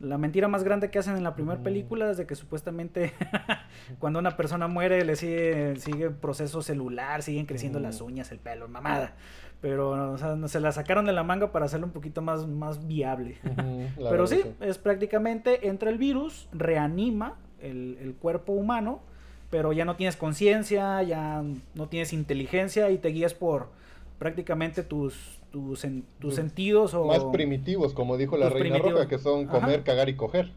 [0.00, 1.62] La mentira más grande que hacen en la primera Mm.
[1.64, 3.12] película es de que supuestamente
[3.98, 7.82] cuando una persona muere le sigue, sigue proceso celular, siguen creciendo Mm.
[7.82, 9.14] las uñas, el pelo, mamada.
[9.60, 12.46] Pero o sea, no- se la sacaron de la manga para hacerlo un poquito más,
[12.46, 13.38] más viable.
[13.96, 19.00] Pero sí, es prácticamente entra el virus, reanima el, el cuerpo humano,
[19.50, 21.42] pero ya no tienes conciencia, ya
[21.74, 23.68] no tienes inteligencia y te guías por
[24.18, 25.86] prácticamente tus, tus,
[26.18, 27.06] tus sentidos o...
[27.06, 28.92] Más primitivos, como dijo la Reina primitivos.
[28.92, 29.60] Roja, que son Ajá.
[29.60, 30.50] comer, cagar y coger.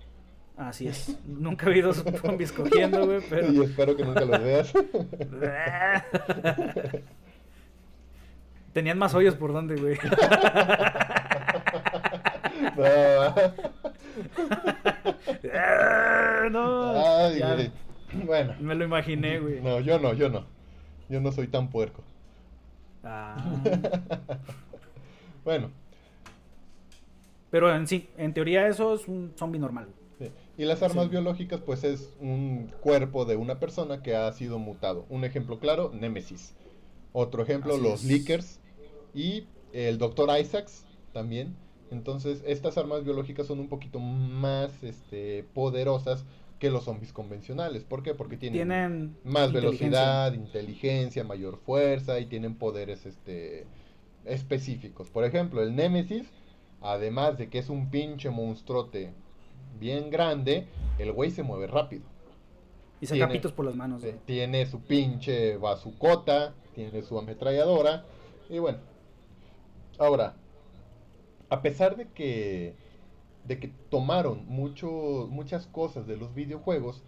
[0.58, 1.18] Así es.
[1.26, 3.52] Nunca he visto zombies cogiendo, güey, pero...
[3.52, 4.74] Y espero que nunca los veas.
[8.74, 9.96] Tenían más hoyos por donde, güey.
[16.52, 17.72] no, Ay, ya güey.
[18.26, 19.62] Bueno, me lo imaginé, güey.
[19.62, 20.46] no, yo no, yo no.
[21.10, 22.04] Yo no soy tan puerco.
[23.04, 23.36] Ah.
[25.44, 25.72] Bueno,
[27.50, 29.88] Pero en sí, en teoría eso es un zombie normal.
[30.20, 30.30] sí.
[30.58, 31.10] y las armas Sí.
[31.12, 35.06] biológicas, pues es un cuerpo de una persona que ha sido mutado.
[35.10, 36.54] Un ejemplo claro, Nemesis.
[37.12, 38.06] Otro ejemplo, Así los es.
[38.06, 38.60] Lickers
[39.16, 40.30] y el Dr.
[40.40, 41.56] Isaacs también.
[41.90, 46.24] Entonces, estas armas biológicas son un poquito más este, poderosas
[46.62, 47.84] que los zombies convencionales.
[47.84, 48.14] ¿Por qué?
[48.14, 49.88] Porque tienen, Tienen más inteligencia.
[49.90, 53.66] velocidad, inteligencia, mayor fuerza y tienen poderes este,
[54.26, 55.10] específicos.
[55.10, 56.28] Por ejemplo, el Nemesis,
[56.80, 59.12] además de que es un pinche monstruote
[59.80, 60.68] bien grande,
[61.00, 62.04] el güey se mueve rápido.
[63.02, 64.04] Y saca tiene- pitos por las manos.
[64.04, 64.16] Eh.
[64.26, 68.06] Tiene su pinche bazucota, tiene su ametralladora.
[68.52, 68.78] Y bueno,
[69.98, 70.36] ahora,
[71.50, 72.76] a pesar de que,
[73.46, 77.04] de que tomaron muchas cosas de los videojuegos,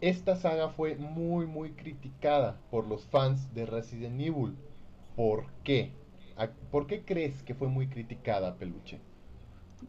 [0.00, 4.54] esta saga fue muy, muy criticada por los fans de Resident Evil.
[5.16, 5.92] ¿Por qué?
[6.36, 9.00] ¿A- ¿Por qué crees que fue muy criticada, Peluche?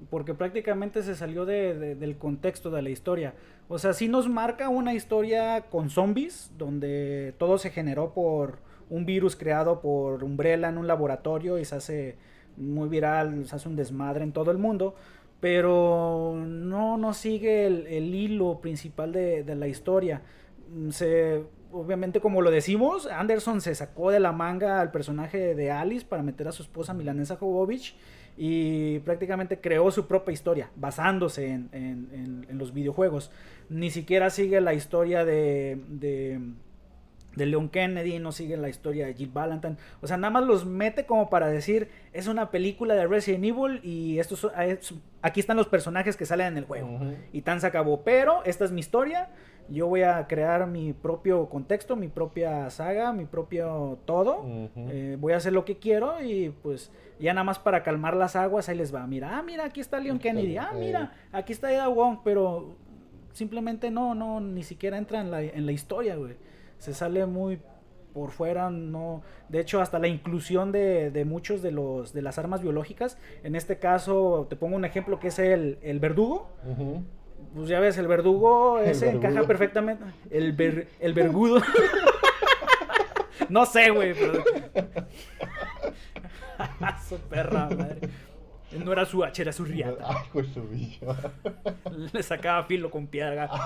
[0.10, 3.34] Porque prácticamente se salió de- del contexto de la historia.
[3.70, 8.60] O sea, sí nos marca una historia con zombies, donde todo se generó por
[8.90, 12.18] un virus creado por Umbrella en un laboratorio y se hace
[12.58, 14.96] muy viral, se hace un desmadre en todo el mundo.
[15.40, 20.22] Pero no, no sigue el, el hilo principal de, de la historia.
[20.74, 25.72] Mm, Se, obviamente, como lo decimos, Anderson se sacó de la manga al personaje de
[25.72, 27.96] Alice para meter a su esposa Milanesa Jovovich
[28.36, 33.32] y prácticamente creó su propia historia basándose en, en- en- en los videojuegos.
[33.70, 36.40] Ni siquiera sigue la historia de, de,
[37.38, 39.78] de Leon Kennedy, no sigue la historia de Jill Valentine.
[40.02, 43.80] O sea, nada más los mete como para decir, es una película de Resident Evil
[43.84, 44.52] y estos son-
[45.22, 47.00] aquí están los personajes que salen en el juego.
[47.34, 48.02] Y tan se acabó.
[48.04, 49.30] Pero esta es mi historia.
[49.70, 54.44] Yo voy a crear mi propio contexto, mi propia saga, mi propio todo.
[54.76, 58.36] Eh, voy a hacer lo que quiero y pues ya nada más para calmar las
[58.38, 59.06] aguas ahí les va.
[59.08, 60.58] Mira, ah, mira, aquí está Leon Kennedy.
[60.58, 62.78] Ah, mira, aquí está Ada Wong, pero
[63.34, 66.36] simplemente no, no, ni siquiera entra en la, en la historia, güey.
[66.78, 67.60] Se sale muy
[68.14, 72.40] por fuera, no, de hecho hasta la inclusión de, de muchos de los de las
[72.40, 76.50] armas biológicas, en este caso te pongo un ejemplo que es el, el verdugo,
[77.54, 81.62] pues ya ves, el verdugo ese encaja perfectamente, el, ver, el vergudo,
[83.50, 84.44] no sé, güey, pero...
[87.08, 88.10] su perra madre.
[88.72, 90.04] No era su H, era su riata.
[90.06, 90.68] Ay, pues su
[92.14, 93.50] Le sacaba filo con piedra.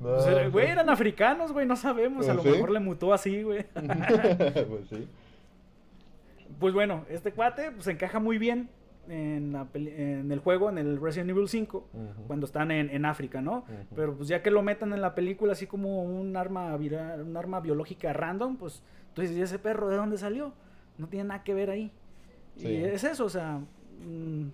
[0.00, 2.28] No, Pues, güey, pues- eran africanos, güey, no sabemos.
[2.28, 2.56] A Pues lo sí.
[2.56, 3.64] mejor le mutó así, güey.
[3.74, 5.08] pues sí.
[6.58, 8.68] Pues bueno, este cuate pues, encaja muy bien
[9.08, 12.22] en, la en el juego, en el Resident Evil 5, Ujú.
[12.26, 13.64] cuando están en, en África, ¿no?
[13.94, 17.36] Pero pues ya que lo metan en la película así como un arma, vira- un
[17.36, 20.52] arma biológica random, pues entonces, ¿y ese perro de dónde salió?
[20.98, 21.90] No tiene nada que ver ahí.
[22.56, 22.68] Sí.
[22.68, 23.58] Y es eso, o sea,
[24.06, 24.48] mm,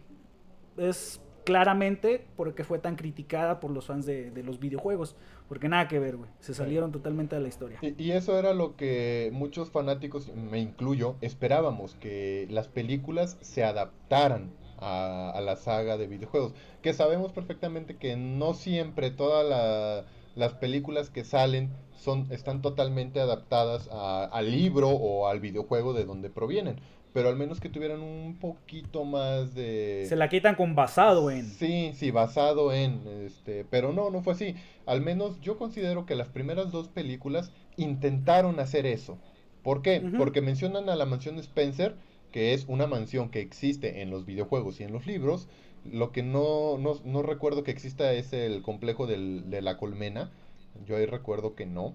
[0.78, 5.14] es claramente porque fue tan criticada por los fans de, de los videojuegos,
[5.48, 7.78] porque nada que ver, güey, se salieron totalmente de la historia.
[7.80, 13.62] Y, y eso era lo que muchos fanáticos, me incluyo, esperábamos, que las películas se
[13.64, 16.52] adaptaran a, a la saga de videojuegos.
[16.82, 23.20] Que sabemos perfectamente que no siempre todas la- las películas que salen son, están totalmente
[23.20, 26.76] adaptadas a- al libro o al videojuego de donde provienen.
[27.16, 30.04] Pero al menos que tuvieran un poquito más de...
[30.06, 31.46] Se la quitan con basado en...
[31.46, 34.54] Sí, sí, basado en, este, pero no, no fue así.
[34.84, 39.16] Al menos yo considero que las primeras dos películas intentaron hacer eso.
[39.62, 40.02] ¿Por qué?
[40.18, 41.96] Porque mencionan a la mansión Spencer,
[42.32, 45.48] que es una mansión que existe en los videojuegos y en los libros.
[45.90, 50.30] Lo que no, no, no recuerdo que exista es el complejo del- de la colmena.
[50.86, 51.94] Yo ahí recuerdo que no.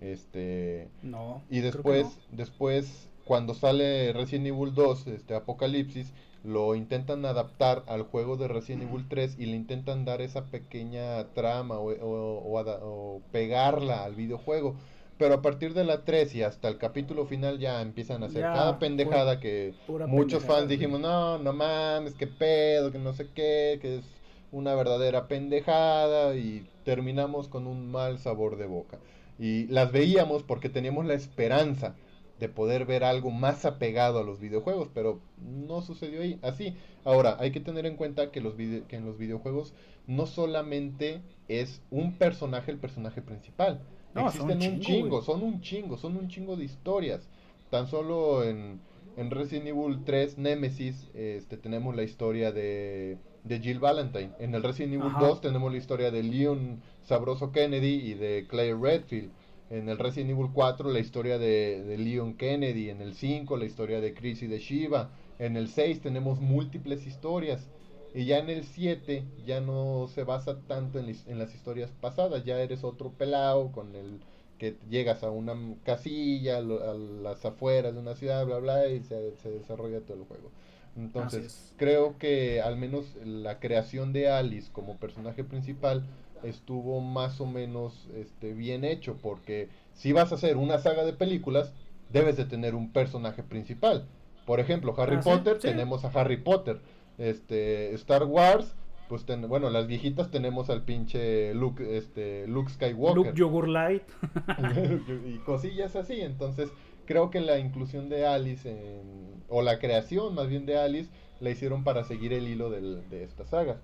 [0.00, 1.42] Este, No.
[1.50, 2.36] y después, no.
[2.36, 6.12] después, cuando sale Resident Evil 2, este Apocalipsis,
[6.42, 11.32] lo intentan adaptar al juego de Resident Evil 3 y le intentan dar esa pequeña
[11.34, 14.76] trama o, o- o ada- o pegarla al videojuego.
[15.18, 18.42] Pero a partir de la 3 y hasta el capítulo final ya empiezan a hacer
[18.42, 22.98] Ya, cada pendejada que pura muchos pendejada, fans dijimos, no, no mames, qué pedo, que
[22.98, 24.04] no sé qué, que es
[24.50, 28.98] una verdadera pendejada y terminamos con un mal sabor de boca.
[29.38, 31.96] Y las veíamos porque teníamos la esperanza
[32.42, 36.40] de poder ver algo más apegado a los videojuegos, pero no sucedió ahí.
[36.42, 36.74] Así,
[37.04, 39.74] ahora hay que tener en cuenta que, los que en los videojuegos
[40.08, 43.80] no solamente es un personaje el personaje principal.
[44.12, 47.28] No, Existen un un chingo, son un chingo, son un chingo de historias.
[47.70, 48.80] Tan solo en,
[49.16, 54.32] en Resident Evil 3 Nemesis este, tenemos la historia de, de Jill Valentine.
[54.40, 55.28] En el Resident Evil Ajá.
[55.28, 59.30] 2 tenemos la historia de Leon Sabroso Kennedy y de Claire Redfield.
[59.72, 62.90] En el Resident Evil 4 la historia de, de Leon Kennedy.
[62.90, 65.10] En el 5 la historia de Chris y de Shiva.
[65.38, 67.70] En el 6 tenemos múltiples historias.
[68.14, 72.44] Y ya en el 7 ya no se basa tanto en, las historias pasadas.
[72.44, 74.20] Ya eres otro pelao con el
[74.58, 75.54] que llegas a una
[75.84, 80.00] casilla, a, lo- a las afueras de una ciudad, bla, bla, y se, se desarrolla
[80.02, 80.52] todo el juego.
[80.96, 81.72] Entonces, es.
[81.76, 86.06] creo que al menos la creación de Alice como personaje principal
[86.44, 91.12] estuvo más o menos este, bien hecho, porque si vas a hacer una saga de
[91.12, 91.72] películas,
[92.10, 94.06] debes de tener un personaje principal.
[94.46, 95.68] Por ejemplo, Harry Ah, sí, Potter, sí.
[95.68, 96.80] tenemos a Harry Potter.
[97.18, 98.74] Este, Star Wars,
[99.08, 103.16] pues ten- bueno, las viejitas tenemos al pinche Luke, este, Luke Skywalker.
[103.26, 104.02] Luke Yogur Light.
[105.26, 106.20] y cosillas así.
[106.20, 106.70] Entonces,
[107.06, 111.50] creo que la inclusión de Alice, en- o la creación más bien de Alice, la
[111.50, 113.80] hicieron para seguir el hilo del- de esta saga.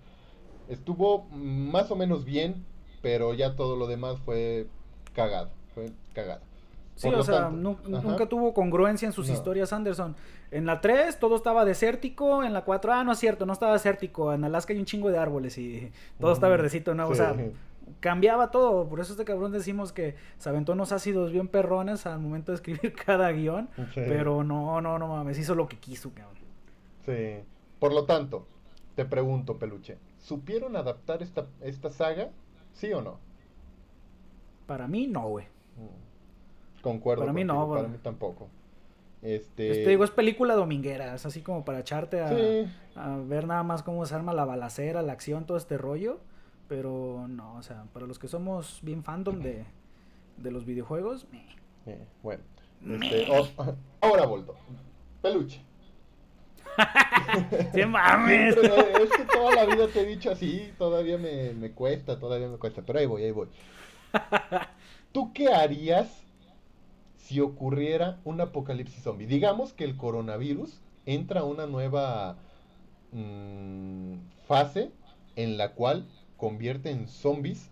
[0.69, 2.65] Estuvo más o menos bien,
[3.03, 4.67] pero ya todo lo demás fue
[5.15, 5.51] cagado.
[5.75, 6.41] Fue cagado.
[6.95, 9.35] Sí, Por o sea, tanto, nunca tuvo congruencia en sus No.
[9.35, 10.17] historias Anderson.
[10.51, 13.73] En la 3 todo estaba desértico, en la 4, ah, no es cierto, no estaba
[13.75, 17.07] desértico, en Alaska hay un chingo de árboles y todo está verdecito, ¿no?
[17.09, 17.37] O sea,
[18.01, 22.19] cambiaba todo, por eso este cabrón decimos que se aventó unos ácidos bien perrones al
[22.19, 24.01] momento de escribir cada guion, Sí.
[24.07, 26.37] pero no, no, no mames, hizo lo que quiso, cabrón.
[27.07, 27.45] Sí.
[27.79, 28.47] Por lo tanto,
[28.97, 29.99] te pregunto, Peluche,
[30.29, 32.31] ¿supieron adaptar esta, esta saga?
[32.75, 33.19] ¿Sí o no?
[34.67, 35.47] Para mí no, güey.
[35.77, 36.83] Mm.
[36.83, 37.23] Concuerdo.
[37.23, 38.49] Para mí no, contigo, para mí tampoco.
[39.23, 39.71] Este.
[39.71, 42.71] Este, digo, es película dominguera, es así como para echarte a, Sí.
[42.95, 46.21] a ver nada más cómo se arma la balacera, la acción, todo este rollo.
[46.69, 49.65] Pero no, o sea, para los que somos bien fandom de,
[50.37, 51.27] de los videojuegos.
[51.87, 52.43] Eh, bueno.
[52.87, 53.49] Este, oh,
[54.03, 54.55] ahora volto.
[55.23, 55.63] Peluche.
[57.75, 58.55] ¡Sí mames!
[58.55, 62.49] Siempre, es que toda la vida te he dicho así, todavía me, me cuesta, todavía
[62.49, 63.49] me cuesta, pero ahí voy, ahí voy.
[65.13, 66.25] ¿Tú qué harías
[67.17, 69.27] si ocurriera un apocalipsis zombie?
[69.27, 72.37] Digamos que el coronavirus entra a una nueva
[73.13, 74.15] mm,
[74.47, 74.91] fase
[75.37, 76.07] en la cual
[76.37, 77.71] convierte en zombies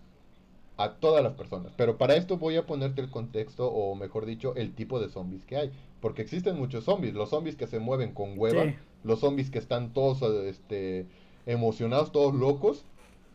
[0.76, 1.72] a todas las personas.
[1.76, 5.44] Pero para esto voy a ponerte el contexto, o mejor dicho, el tipo de zombies
[5.44, 5.72] que hay.
[6.00, 7.14] Porque existen muchos zombies.
[7.14, 11.06] Los zombies que se mueven con hueva, los zombies que están todos este,
[11.46, 12.84] emocionados, todos locos.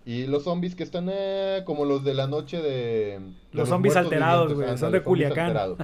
[0.05, 3.19] Y los zombies que están eh, como los de la noche de...
[3.51, 4.77] los, zombies alterados, güey.
[4.77, 5.75] Son de Culiacán.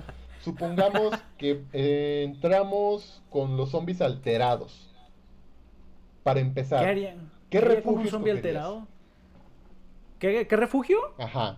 [0.41, 4.95] Supongamos que eh, entramos con los zombies alterados.
[6.23, 6.83] Para empezar.
[6.83, 7.31] ¿Qué harían?
[7.49, 8.87] ¿Qué, refugio un zombie alterado?
[10.19, 10.97] ¿Qué, refugio?
[11.19, 11.57] Ajá.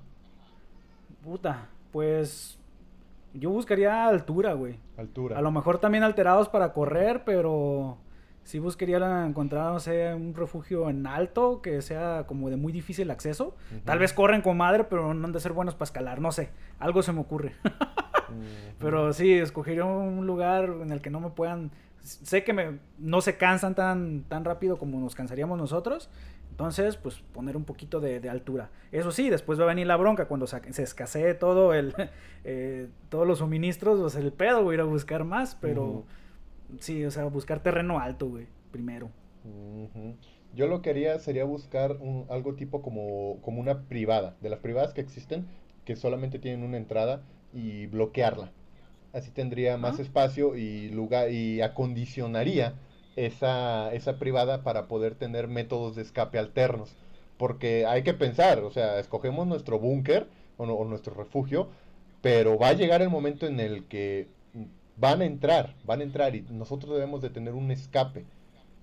[1.24, 2.60] Puta, pues
[3.34, 4.78] yo buscaría altura, güey.
[4.97, 5.38] Altura.
[5.38, 7.97] A lo mejor también alterados para correr, pero
[8.43, 13.12] sí buscaría encontrar, no sé, un refugio en alto que sea como de muy difícil
[13.12, 13.55] acceso.
[13.86, 16.49] Tal vez corren con madre, pero no han de ser buenos para escalar, no sé.
[16.80, 17.55] Algo se me ocurre.
[18.78, 23.22] Pero sí, escogería un lugar en el que no me puedan sé que me, no
[23.22, 26.10] se cansan tan, tan rápido como nos cansaríamos nosotros.
[26.60, 28.70] Entonces, pues poner un poquito de, altura.
[28.91, 31.93] Eso sí, después va a venir la bronca cuando se, escasee todo el,
[32.43, 36.03] eh, todos los suministros, pues el pedo, a ir a buscar más, pero
[36.80, 39.10] sí, o sea, buscar terreno alto, güey, primero.
[40.53, 41.97] Yo lo que haría sería buscar
[42.30, 45.47] algo tipo como, como una privada, de las privadas que existen,
[45.86, 47.22] que solamente tienen una entrada
[47.53, 48.51] y bloquearla
[49.14, 52.76] así tendría más espacio y lugar y acondicionaría
[53.26, 56.95] esa, esa privada para poder tener métodos de escape alternos.
[57.38, 61.70] Porque hay que pensar, o sea, escogemos nuestro búnker o, o, nuestro refugio,
[62.22, 64.28] pero va a llegar el momento en el que
[64.97, 68.26] van a entrar, van a entrar y nosotros debemos de tener un escape.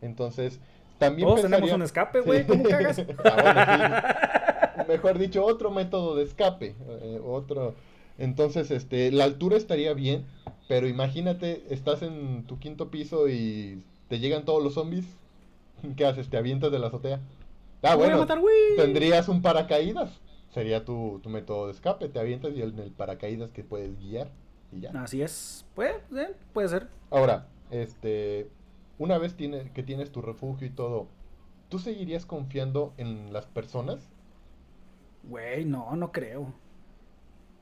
[0.01, 0.59] Entonces,
[0.99, 3.03] también Todos tenemos un escape, güey, ¿cómo cagas?
[4.79, 7.75] Ah, Mejor dicho, otro método de escape, eh, otro
[8.19, 10.25] entonces, este, la altura estaría bien,
[10.69, 15.07] pero imagínate, estás en tu quinto piso y te llegan todos los zombies.
[15.97, 16.29] ¿Qué haces?
[16.29, 17.21] ¿Te avientas de la azotea?
[17.83, 18.27] Ah, bueno,
[18.77, 20.21] tendrías un paracaídas.
[20.51, 22.09] Sería tu, método de escape.
[22.09, 24.31] Te avientas y en el paracaídas que puedes guiar
[24.73, 24.91] y ya.
[25.03, 25.65] Así es.
[25.75, 26.01] Puede,
[26.53, 26.89] puede ser.
[27.11, 28.49] Ahora, este,
[28.99, 31.09] una vez tiene, que tienes tu refugio y todo,
[31.69, 34.09] ¿tú seguirías confiando en las personas?
[35.25, 36.55] Güey, no, no creo.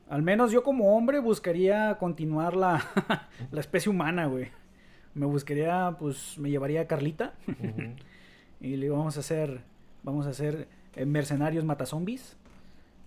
[0.07, 2.83] Al menos yo como hombre buscaría continuar la,
[3.51, 4.49] la especie humana, güey.
[5.15, 7.33] Me buscaría, pues, me llevaría a Carlita.
[8.61, 9.61] y le vamos a hacer,
[10.03, 12.37] vamos a hacer eh, mercenarios matazombies.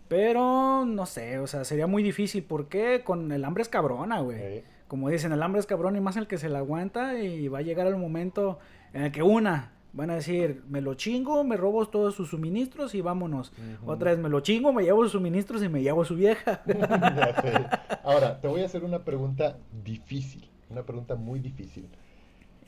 [0.08, 2.42] Pero, no sé, o sea, sería muy difícil.
[2.42, 4.64] porque Con el hambre es cabrona, güey.
[4.88, 7.20] Como dicen, el hambre es cabrón y más el que se la aguanta.
[7.20, 8.58] Y va a llegar el momento
[8.92, 12.94] en el que una, Van a decir, me lo chingo, me robo todos sus suministros
[12.94, 13.52] y vámonos.
[13.86, 16.62] Otra vez, me lo chingo, me llevo sus suministros y me llevo su vieja.
[18.04, 21.88] Ahora, te voy a hacer una pregunta difícil, una pregunta muy difícil.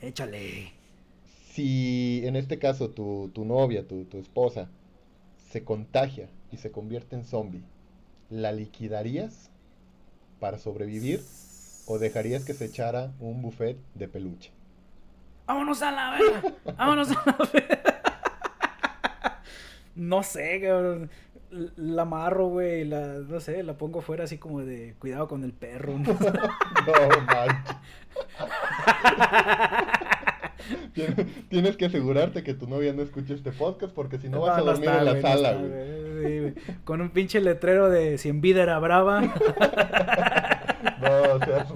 [0.00, 0.72] Échale.
[1.52, 4.68] Si en este caso tu, novia, tu, tu esposa,
[5.50, 7.62] se contagia y se convierte en zombie,
[8.30, 9.50] ¿la liquidarías
[10.38, 11.22] para sobrevivir
[11.86, 14.52] o dejarías que se echara un buffet de peluche?
[15.50, 16.42] vámonos a la verga,
[16.76, 17.82] vámonos a la verga.
[19.96, 21.10] No sé, cabrón.
[21.50, 25.52] La amarro, güey, la, no sé, la pongo fuera así como de cuidado con el
[25.52, 25.98] perro.
[25.98, 26.16] No,
[31.48, 34.62] Tienes que asegurarte que tu novia no escuche este podcast porque si no vas a
[34.62, 36.54] dormir en la sala, güey.
[36.84, 39.20] con un pinche letrero de si en vida era brava.
[39.20, 39.30] no,
[41.44, 41.68] seas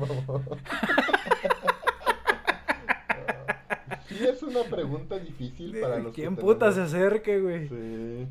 [4.08, 7.68] sí es una pregunta difícil para los ¿Quién puta se acerque, güey?
[7.68, 8.28] Sí.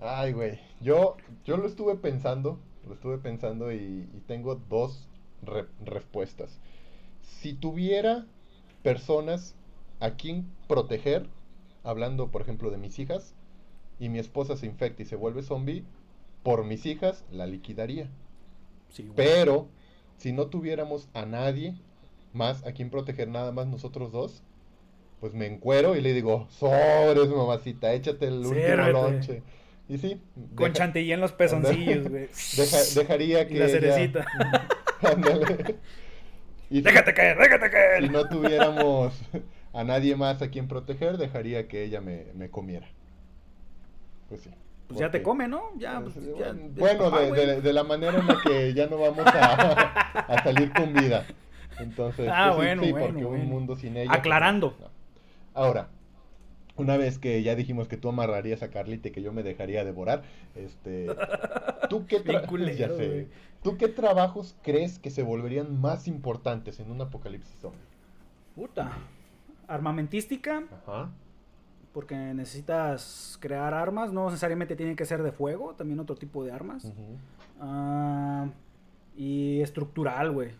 [0.00, 0.58] Ay, güey.
[0.80, 5.08] Yo, yo lo estuve pensando, lo estuve pensando y, tengo dos
[5.84, 6.58] respuestas.
[7.22, 8.26] Si tuviera
[8.82, 9.54] personas
[10.00, 11.26] a quien proteger,
[11.82, 13.34] hablando por ejemplo de mis hijas,
[13.98, 15.84] y mi esposa se infecta y se vuelve zombie,
[16.42, 18.08] por mis hijas la liquidaría.
[18.90, 19.68] Sí, Pero
[20.16, 21.74] si no tuviéramos a nadie
[22.32, 24.42] más a quien proteger, nada más nosotros dos,
[25.20, 29.42] pues me encuero y le digo, sobres, mamacita, échate el último lonche.
[29.88, 30.20] Y sí.
[30.54, 32.28] Con chantilly en los pezoncillos, güey.
[32.94, 33.58] dejaría que.
[33.58, 34.26] la cerecita.
[36.70, 38.02] Y déjate caer, déjate caer.
[38.02, 39.12] Si no tuviéramos
[39.72, 42.88] a nadie más a quien proteger, dejaría que ella me, me comiera.
[44.28, 44.50] Pues sí.
[44.88, 45.70] Pues ya te come, ¿no?
[45.76, 46.14] Ya, pues,
[46.76, 49.52] bueno, de, de, la manera en la que ya no vamos a,
[50.18, 51.26] a salir con vida.
[51.78, 54.08] Entonces, ah, pues bueno, sí, bueno, porque un mundo sin ella.
[54.08, 54.76] Pues, Aclarando.
[55.54, 55.88] Ahora,
[56.76, 59.84] una vez que ya dijimos que tú amarrarías a Carlita y que yo me dejaría
[59.84, 60.22] devorar,
[60.54, 61.06] este,
[61.88, 62.20] ¿tú qué,
[63.62, 67.78] ¿tú qué trabajos crees que se volverían más importantes en un apocalipsis zombie?
[68.54, 68.92] Puta.
[69.68, 70.64] Armamentística.
[70.86, 71.10] Ajá.
[71.92, 76.50] porque necesitas crear armas, no necesariamente tienen que ser de fuego, también otro tipo de
[76.50, 76.92] armas.
[77.60, 78.48] Ah,
[79.16, 80.50] y estructural, güey.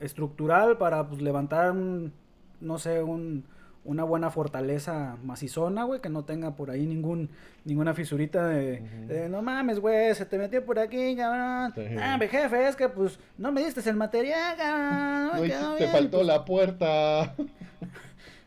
[0.00, 2.12] Estructural para pues, levantar un,
[2.60, 3.44] no sé, un,
[3.86, 7.30] una buena fortaleza macizona, güey, que no tenga por ahí ningún
[7.64, 11.72] ninguna fisurita de, no mames, güey, se te metió por aquí, cabrón.
[12.00, 15.48] Ah, mi jefe, es que pues no me diste el material, cabrón.
[15.48, 16.26] No, te faltó pues".
[16.26, 17.34] la puerta.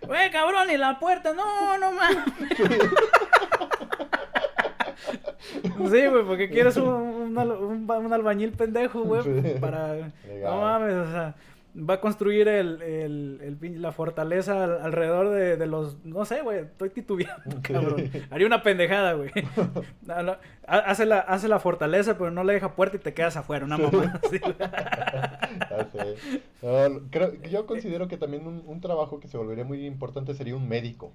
[0.02, 2.24] Güey, cabrón, y la puerta, no, no mames.
[5.90, 10.12] Sí, güey, porque quieres un, un, albañil pendejo, güey, para...
[10.44, 11.36] No mames, o sea,
[11.76, 16.04] va a construir el, el, la fortaleza alrededor de, los...
[16.04, 18.10] No sé, güey, estoy titubeando, cabrón.
[18.32, 19.30] Haría una pendejada, güey.
[20.68, 23.78] hace, la, hace la fortaleza, pero no le deja puerta y te quedas afuera, una
[23.78, 24.20] mamá.
[27.50, 31.12] yo considero que también un, trabajo que se volvería muy importante sería un médico.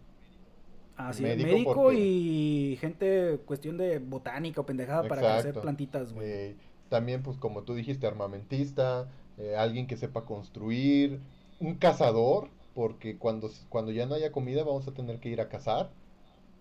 [0.97, 6.55] Ah, sí, médico, y gente, cuestión de botánica o pendejada para hacer plantitas, güey.
[6.89, 11.21] también, pues, como tú dijiste, armamentista, eh, alguien que sepa construir,
[11.61, 15.49] un cazador, porque cuando, cuando ya no haya comida vamos a tener que ir a
[15.49, 15.91] cazar.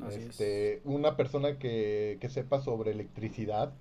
[0.10, 3.74] este, Una persona que, que sepa sobre electricidad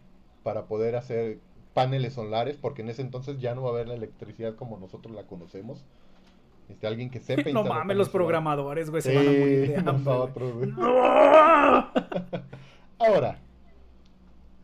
[0.43, 1.39] para poder hacer
[1.75, 5.15] paneles solares, porque en ese entonces ya no va a haber la electricidad como nosotros
[5.15, 5.85] la conocemos.
[6.69, 7.51] Este, alguien que sepa.
[7.53, 10.73] no mames, los programadores, güey, se van a morir de hambre.
[12.99, 13.39] Ahora,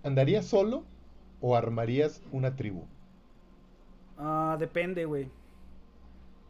[0.02, 0.84] ¿andarías solo
[1.40, 2.84] o armarías una tribu?
[4.18, 5.30] Ah, depende, güey.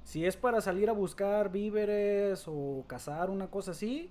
[0.04, 4.10] Si es para salir a buscar víveres o cazar una cosa así,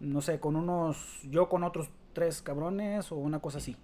[0.00, 3.76] no sé, con unos, yo con otros tres cabrones o una cosa así.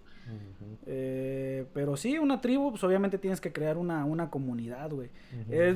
[0.86, 5.10] Eh, pero sí, una tribu, pues obviamente tienes que crear una, una comunidad, güey.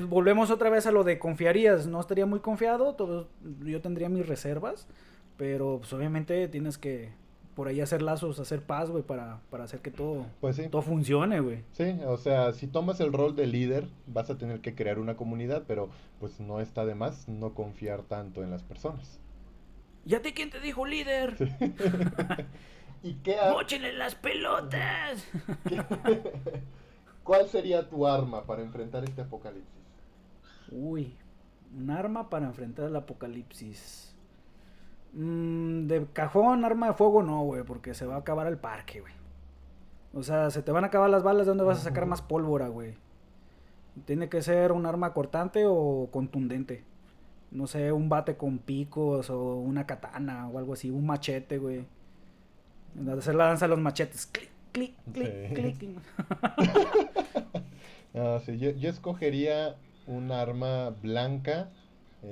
[0.09, 1.87] volvemos otra vez a lo de confiarías.
[1.87, 3.29] No estaría muy confiado, todo,
[3.65, 4.89] yo tendría mis reservas,
[5.37, 7.13] pero pues obviamente tienes que
[7.57, 11.41] por ahí hacer lazos, hacer paz, güey, para, para hacer que todo, pues todo funcione,
[11.41, 11.65] güey.
[11.73, 15.17] Sí, o sea, si tomas el rol de líder, vas a tener que crear una
[15.17, 15.89] comunidad, pero
[16.21, 19.19] pues no está de más no confiar tanto en las personas.
[20.05, 21.35] ¿Y a ti quién te dijo líder?
[23.03, 23.39] ¿Y qué
[23.97, 25.27] las pelotas!
[27.25, 29.83] ¿Cuál sería tu arma para enfrentar este apocalipsis?
[30.71, 31.15] Uy,
[31.75, 34.06] un arma para enfrentar el apocalipsis.
[35.13, 39.01] Mm, de cajón, arma de fuego no, güey, porque se va a acabar el parque,
[39.01, 39.13] güey.
[40.15, 42.23] O sea, se te van a acabar las balas, ¿de dónde vas a sacar más
[42.23, 42.95] pólvora, güey?
[44.05, 46.85] Tiene que ser un arma cortante o contundente.
[47.51, 51.87] No sé, un bate con picos o una katana o algo así, un machete, güey.
[53.17, 54.27] Hacer la danza de los machetes.
[54.27, 55.99] Clic, clic, clic, clic.
[58.15, 59.77] no, sí, yo, yo escogería
[60.07, 61.71] un arma blanca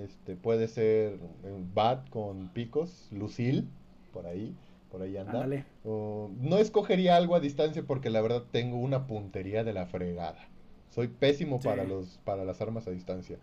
[0.02, 3.68] este, puede ser un bat con picos, lucil,
[4.12, 4.54] por ahí,
[4.90, 5.46] por ahí anda.
[5.84, 10.48] no escogería algo a distancia porque la verdad tengo una puntería de la fregada.
[10.90, 13.38] Soy pésimo para los para las armas a distancia.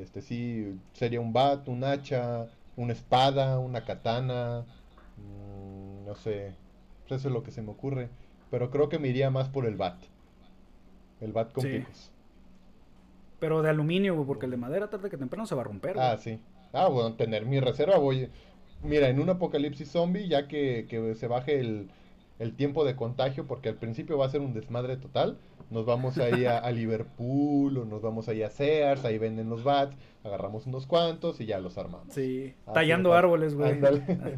[0.00, 2.46] Este sí sería un bat, un hacha,
[2.76, 4.64] una espada, una katana,
[5.16, 6.54] mm, no sé.
[7.06, 8.08] Eso es lo que se me ocurre,
[8.50, 9.98] pero creo que me iría más por el bat.
[11.20, 12.11] El bat con picos.
[13.42, 15.98] Pero de aluminio, porque el de madera tarde que temprano se va a romper.
[15.98, 16.38] Ah, sí.
[16.72, 18.28] Ah, bueno, tener mi reserva voy...
[18.84, 20.86] Mira, en un apocalipsis zombie, ya que,
[21.18, 25.38] se baje el, tiempo de contagio, porque al principio va a ser un desmadre total,
[25.70, 29.64] nos vamos ahí a, a Liverpool o nos vamos ahí a Sears, ahí venden los
[29.64, 32.14] bats, agarramos unos cuantos y ya los armamos.
[32.14, 33.80] Sí, tallando árboles, güey.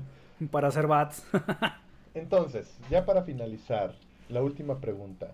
[0.51, 1.27] para hacer bats.
[2.15, 3.97] Entonces, ya para finalizar,
[4.31, 5.33] la última pregunta.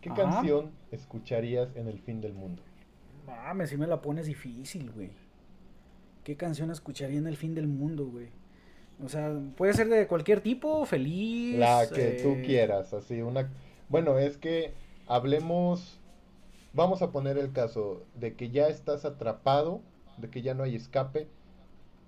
[0.00, 2.62] ¿Qué canción escucharías en el fin del mundo?
[3.26, 5.10] Mames, si me la pones difícil, güey.
[6.24, 8.28] ¿Qué canción escucharía en el fin del mundo, güey?
[9.02, 11.58] O sea, puede ser de cualquier tipo, feliz.
[11.58, 13.50] La que tú eh, quieras, así, una...
[13.88, 14.74] Bueno, es que
[15.06, 15.98] hablemos,
[16.72, 19.80] vamos a poner el caso de que ya estás atrapado,
[20.18, 21.28] de que ya no hay escape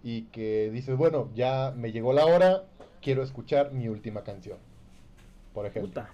[0.02, 2.64] y que dices, bueno, ya me llegó la hora,
[3.00, 4.58] quiero escuchar mi última canción.
[5.54, 6.04] Por ejemplo.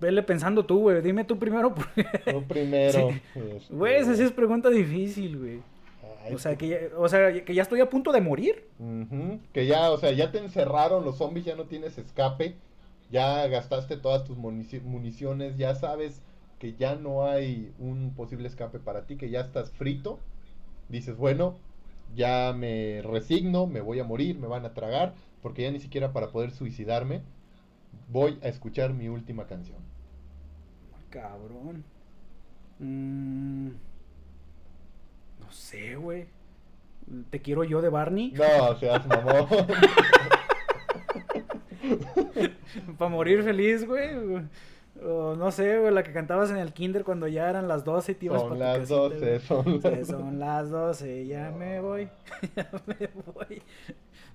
[0.00, 1.00] Vele pensando tú, güey.
[1.00, 1.74] Dime tú primero.
[2.30, 3.10] Tú primero.
[3.34, 5.62] Este, güey, esa sí es pregunta difícil, güey.
[6.32, 8.66] o, sea, que ya, o sea, que ya estoy a punto de morir.
[9.52, 12.56] Que ya, o sea, ya te encerraron los zombies, ya no tienes escape.
[13.10, 16.22] Ya gastaste todas tus municiones, ya sabes
[16.60, 20.20] que ya no hay un posible escape para ti, que ya estás frito.
[20.88, 21.56] Dices, bueno,
[22.14, 26.12] ya me resigno, me voy a morir, me van a tragar, porque ya ni siquiera
[26.12, 27.22] para poder suicidarme
[28.10, 29.78] voy a escuchar mi última canción.
[31.10, 31.84] Cabrón.
[32.78, 33.68] Mm,
[35.40, 36.26] no sé, güey.
[37.30, 38.32] Te quiero yo de Barney.
[38.32, 39.48] No, seas mamón.
[42.98, 44.10] Para morir feliz, güey.
[45.02, 48.12] O no sé, güey, la que cantabas en el kinder cuando ya eran las 12
[48.12, 52.08] y te ibas Son para las 12, son las son las 12, ya me voy.
[52.56, 53.62] ya me voy.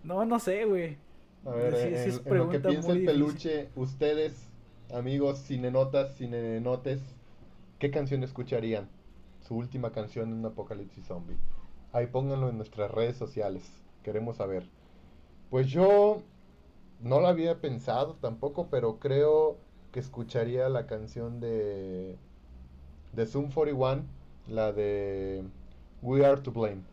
[0.03, 0.97] No, no sé, güey.
[1.45, 3.05] A ver, Sí, en, sí es en lo que piensa el difícil.
[3.05, 4.51] peluche, ustedes,
[4.93, 7.01] amigos cinenotas, cinenotes,
[7.79, 8.89] ¿qué canción escucharían?
[9.41, 11.37] Su última canción en un apocalipsis zombie.
[11.93, 13.63] Ahí pónganlo en nuestras redes sociales.
[14.03, 14.69] Queremos saber.
[15.49, 16.23] Pues yo
[16.99, 19.57] no lo había pensado tampoco, pero creo
[19.91, 22.19] que escucharía la canción de
[23.13, 24.03] de Zoom 41,
[24.47, 25.43] la de
[26.01, 26.83] We Are to Blame.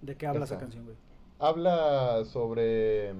[0.00, 0.58] ¿De qué habla esa Esa.
[0.58, 0.96] canción, güey?
[1.38, 3.14] Habla sobre,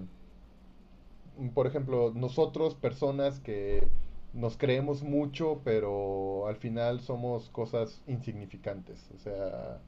[1.54, 3.90] por ejemplo, nosotros personas que
[4.32, 9.10] nos creemos mucho, pero al final somos cosas insignificantes.
[9.14, 9.80] O sea,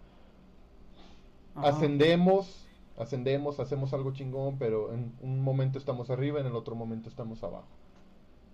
[1.55, 1.93] Ajá.
[1.95, 7.09] ascendemos, ascendemos, hacemos algo chingón, pero en un momento estamos arriba, en el otro momento
[7.09, 7.69] estamos abajo.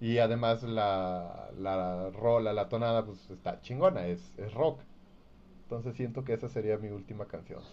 [0.01, 4.83] Y además la, la rola, la tonada, pues está chingona, es, es rock.
[5.65, 7.65] Entonces siento que esa sería mi última canción.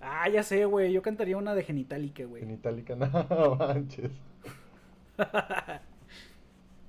[0.00, 0.92] Ah, ya sé, güey.
[0.92, 2.42] Yo cantaría una de Genitalica, güey.
[2.42, 4.10] En Itálica, no manches.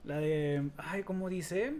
[0.04, 0.70] La de.
[0.78, 1.76] Ay, ¿cómo dice?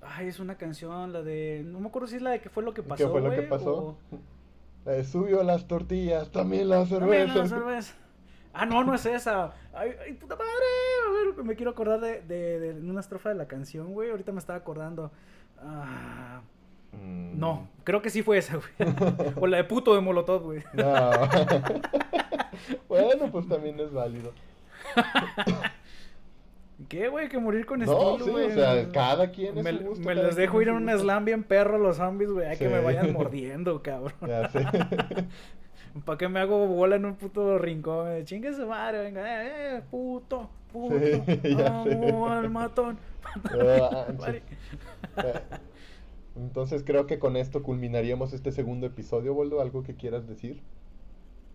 [0.00, 1.62] Ay, es una canción, la de.
[1.64, 3.04] No me acuerdo si es la de qué fue lo que pasó.
[3.04, 3.74] ¿Qué fue lo que pasó?
[3.76, 3.96] o-
[4.84, 7.34] La de subió las tortillas, también la También cerveza.
[7.38, 7.94] la cerveza.
[8.52, 9.54] Ah, no, no es esa.
[9.72, 10.50] Ay, ay, puta madre.
[11.08, 14.10] A ver, me quiero acordar de, de, de una estrofa de la canción, güey.
[14.10, 15.12] Ahorita me estaba acordando.
[15.60, 16.40] Ah,
[16.92, 18.68] Mm, no, creo que sí fue esa, güey.
[19.40, 20.62] o la de puto de Molotov, güey.
[20.74, 21.10] No.
[22.88, 24.32] bueno, pues también es válido.
[26.88, 27.28] ¿Qué, güey?
[27.28, 28.46] Que morir con No, estilo, sí, güey.
[28.50, 30.04] o sea, cada quien es Me, su gusto.
[30.06, 32.48] me les dejo ir su un slam bien perro los zombies, güey.
[32.48, 32.84] Hay que me Sí.
[32.84, 34.14] vayan mordiendo, cabrón.
[34.26, 34.66] Ya sé.
[36.04, 38.10] ¿Para qué me hago bola en un puto rincón?
[38.12, 40.98] Eh, Chingue su madre, venga, eh, eh, puto, puto.
[40.98, 41.22] Sí,
[41.56, 41.94] ya sé.
[41.94, 42.98] amo al matón.
[46.36, 49.60] Entonces creo que con esto culminaríamos este segundo episodio, Boldo.
[49.60, 50.62] ¿Algo que quieras decir?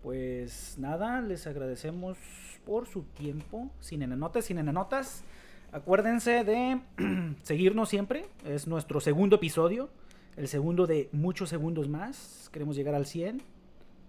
[0.02, 2.16] Pues nada, les agradecemos
[2.64, 3.70] por su tiempo.
[3.80, 5.24] Sin enanotas, sin enanotas.
[5.72, 6.80] Acuérdense de
[7.42, 8.26] seguirnos siempre.
[8.44, 9.88] Es nuestro segundo episodio.
[10.36, 12.48] El segundo de muchos segundos más.
[12.52, 13.42] Queremos llegar al 100.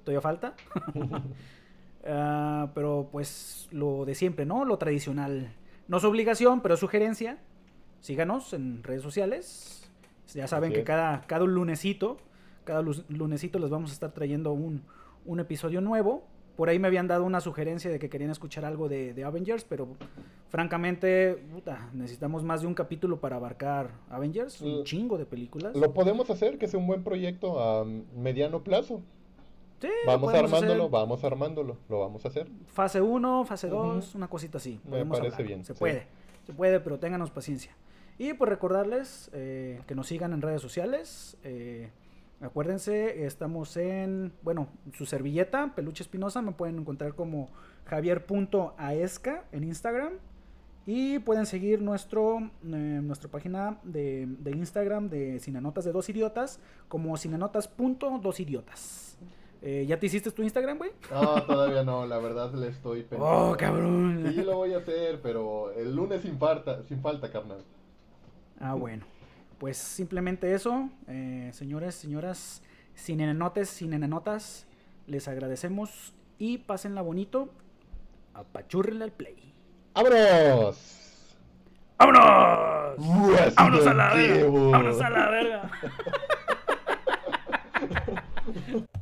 [0.03, 0.55] Todavía falta.
[2.07, 4.63] Ah, pero pues lo de siempre, ¿no?
[4.63, 5.51] Lo tradicional.
[5.89, 7.39] No es obligación, pero es sugerencia.
[7.99, 9.78] Síganos en redes sociales.
[10.33, 12.17] Ya saben que cada, cada lunesito,
[12.63, 14.83] cada lunesito les vamos a estar trayendo un,
[15.25, 16.23] un episodio nuevo.
[16.55, 19.63] Por ahí me habían dado una sugerencia de que querían escuchar algo de, de Avengers,
[19.63, 19.87] pero
[20.49, 25.75] francamente, puta, necesitamos más de un capítulo para abarcar Avengers, un chingo de películas.
[25.75, 29.01] Lo podemos hacer, que sea un buen proyecto a mediano plazo.
[29.81, 30.91] Sí, Vamos armándolo, hacer.
[30.91, 31.77] vamos armándolo.
[31.87, 32.49] Lo vamos a hacer.
[32.67, 33.77] Fase 1, fase Ujú.
[33.93, 34.77] 2, una cosita así.
[34.83, 35.43] Me parece hablar.
[35.47, 35.79] bien, Se sí.
[35.79, 36.07] puede,
[36.45, 37.71] se puede, pero ténganos paciencia.
[38.19, 41.37] Y pues recordarles eh, que nos sigan en redes sociales.
[41.43, 41.89] eh,
[42.41, 47.49] acuérdense, estamos en, bueno, su servilleta, Peluche Espinosa, me pueden encontrar como
[47.85, 50.13] javier.aesca en Instagram.
[50.85, 56.59] Y pueden seguir nuestro, eh, nuestra página de, de Instagram de Cinenotas de Dos Idiotas
[56.87, 59.17] como cinenotas.dosidiotas.
[59.61, 60.91] Eh, ¿Ya te hiciste tu Instagram, güey?
[61.11, 63.51] No, todavía no, la verdad le estoy pensando.
[63.51, 64.31] Oh, cabrón.
[64.33, 67.63] Sí, lo voy a hacer, pero el lunes sin falta, sin falta, carnal.
[68.59, 69.05] Ah, bueno.
[69.57, 72.61] Pues simplemente eso, eh, señores, señoras,
[72.95, 74.67] sin enanotes, sin enanotas,
[75.05, 77.49] les agradecemos y pásenla bonito.
[78.33, 79.53] Apachúrrenle al play.
[79.93, 81.37] ¡Vámonos!
[81.97, 82.97] ¡Vámonos!
[83.31, 84.47] Resident ¡Vámonos a la verga!
[84.49, 85.71] ¡Vámonos a la verga!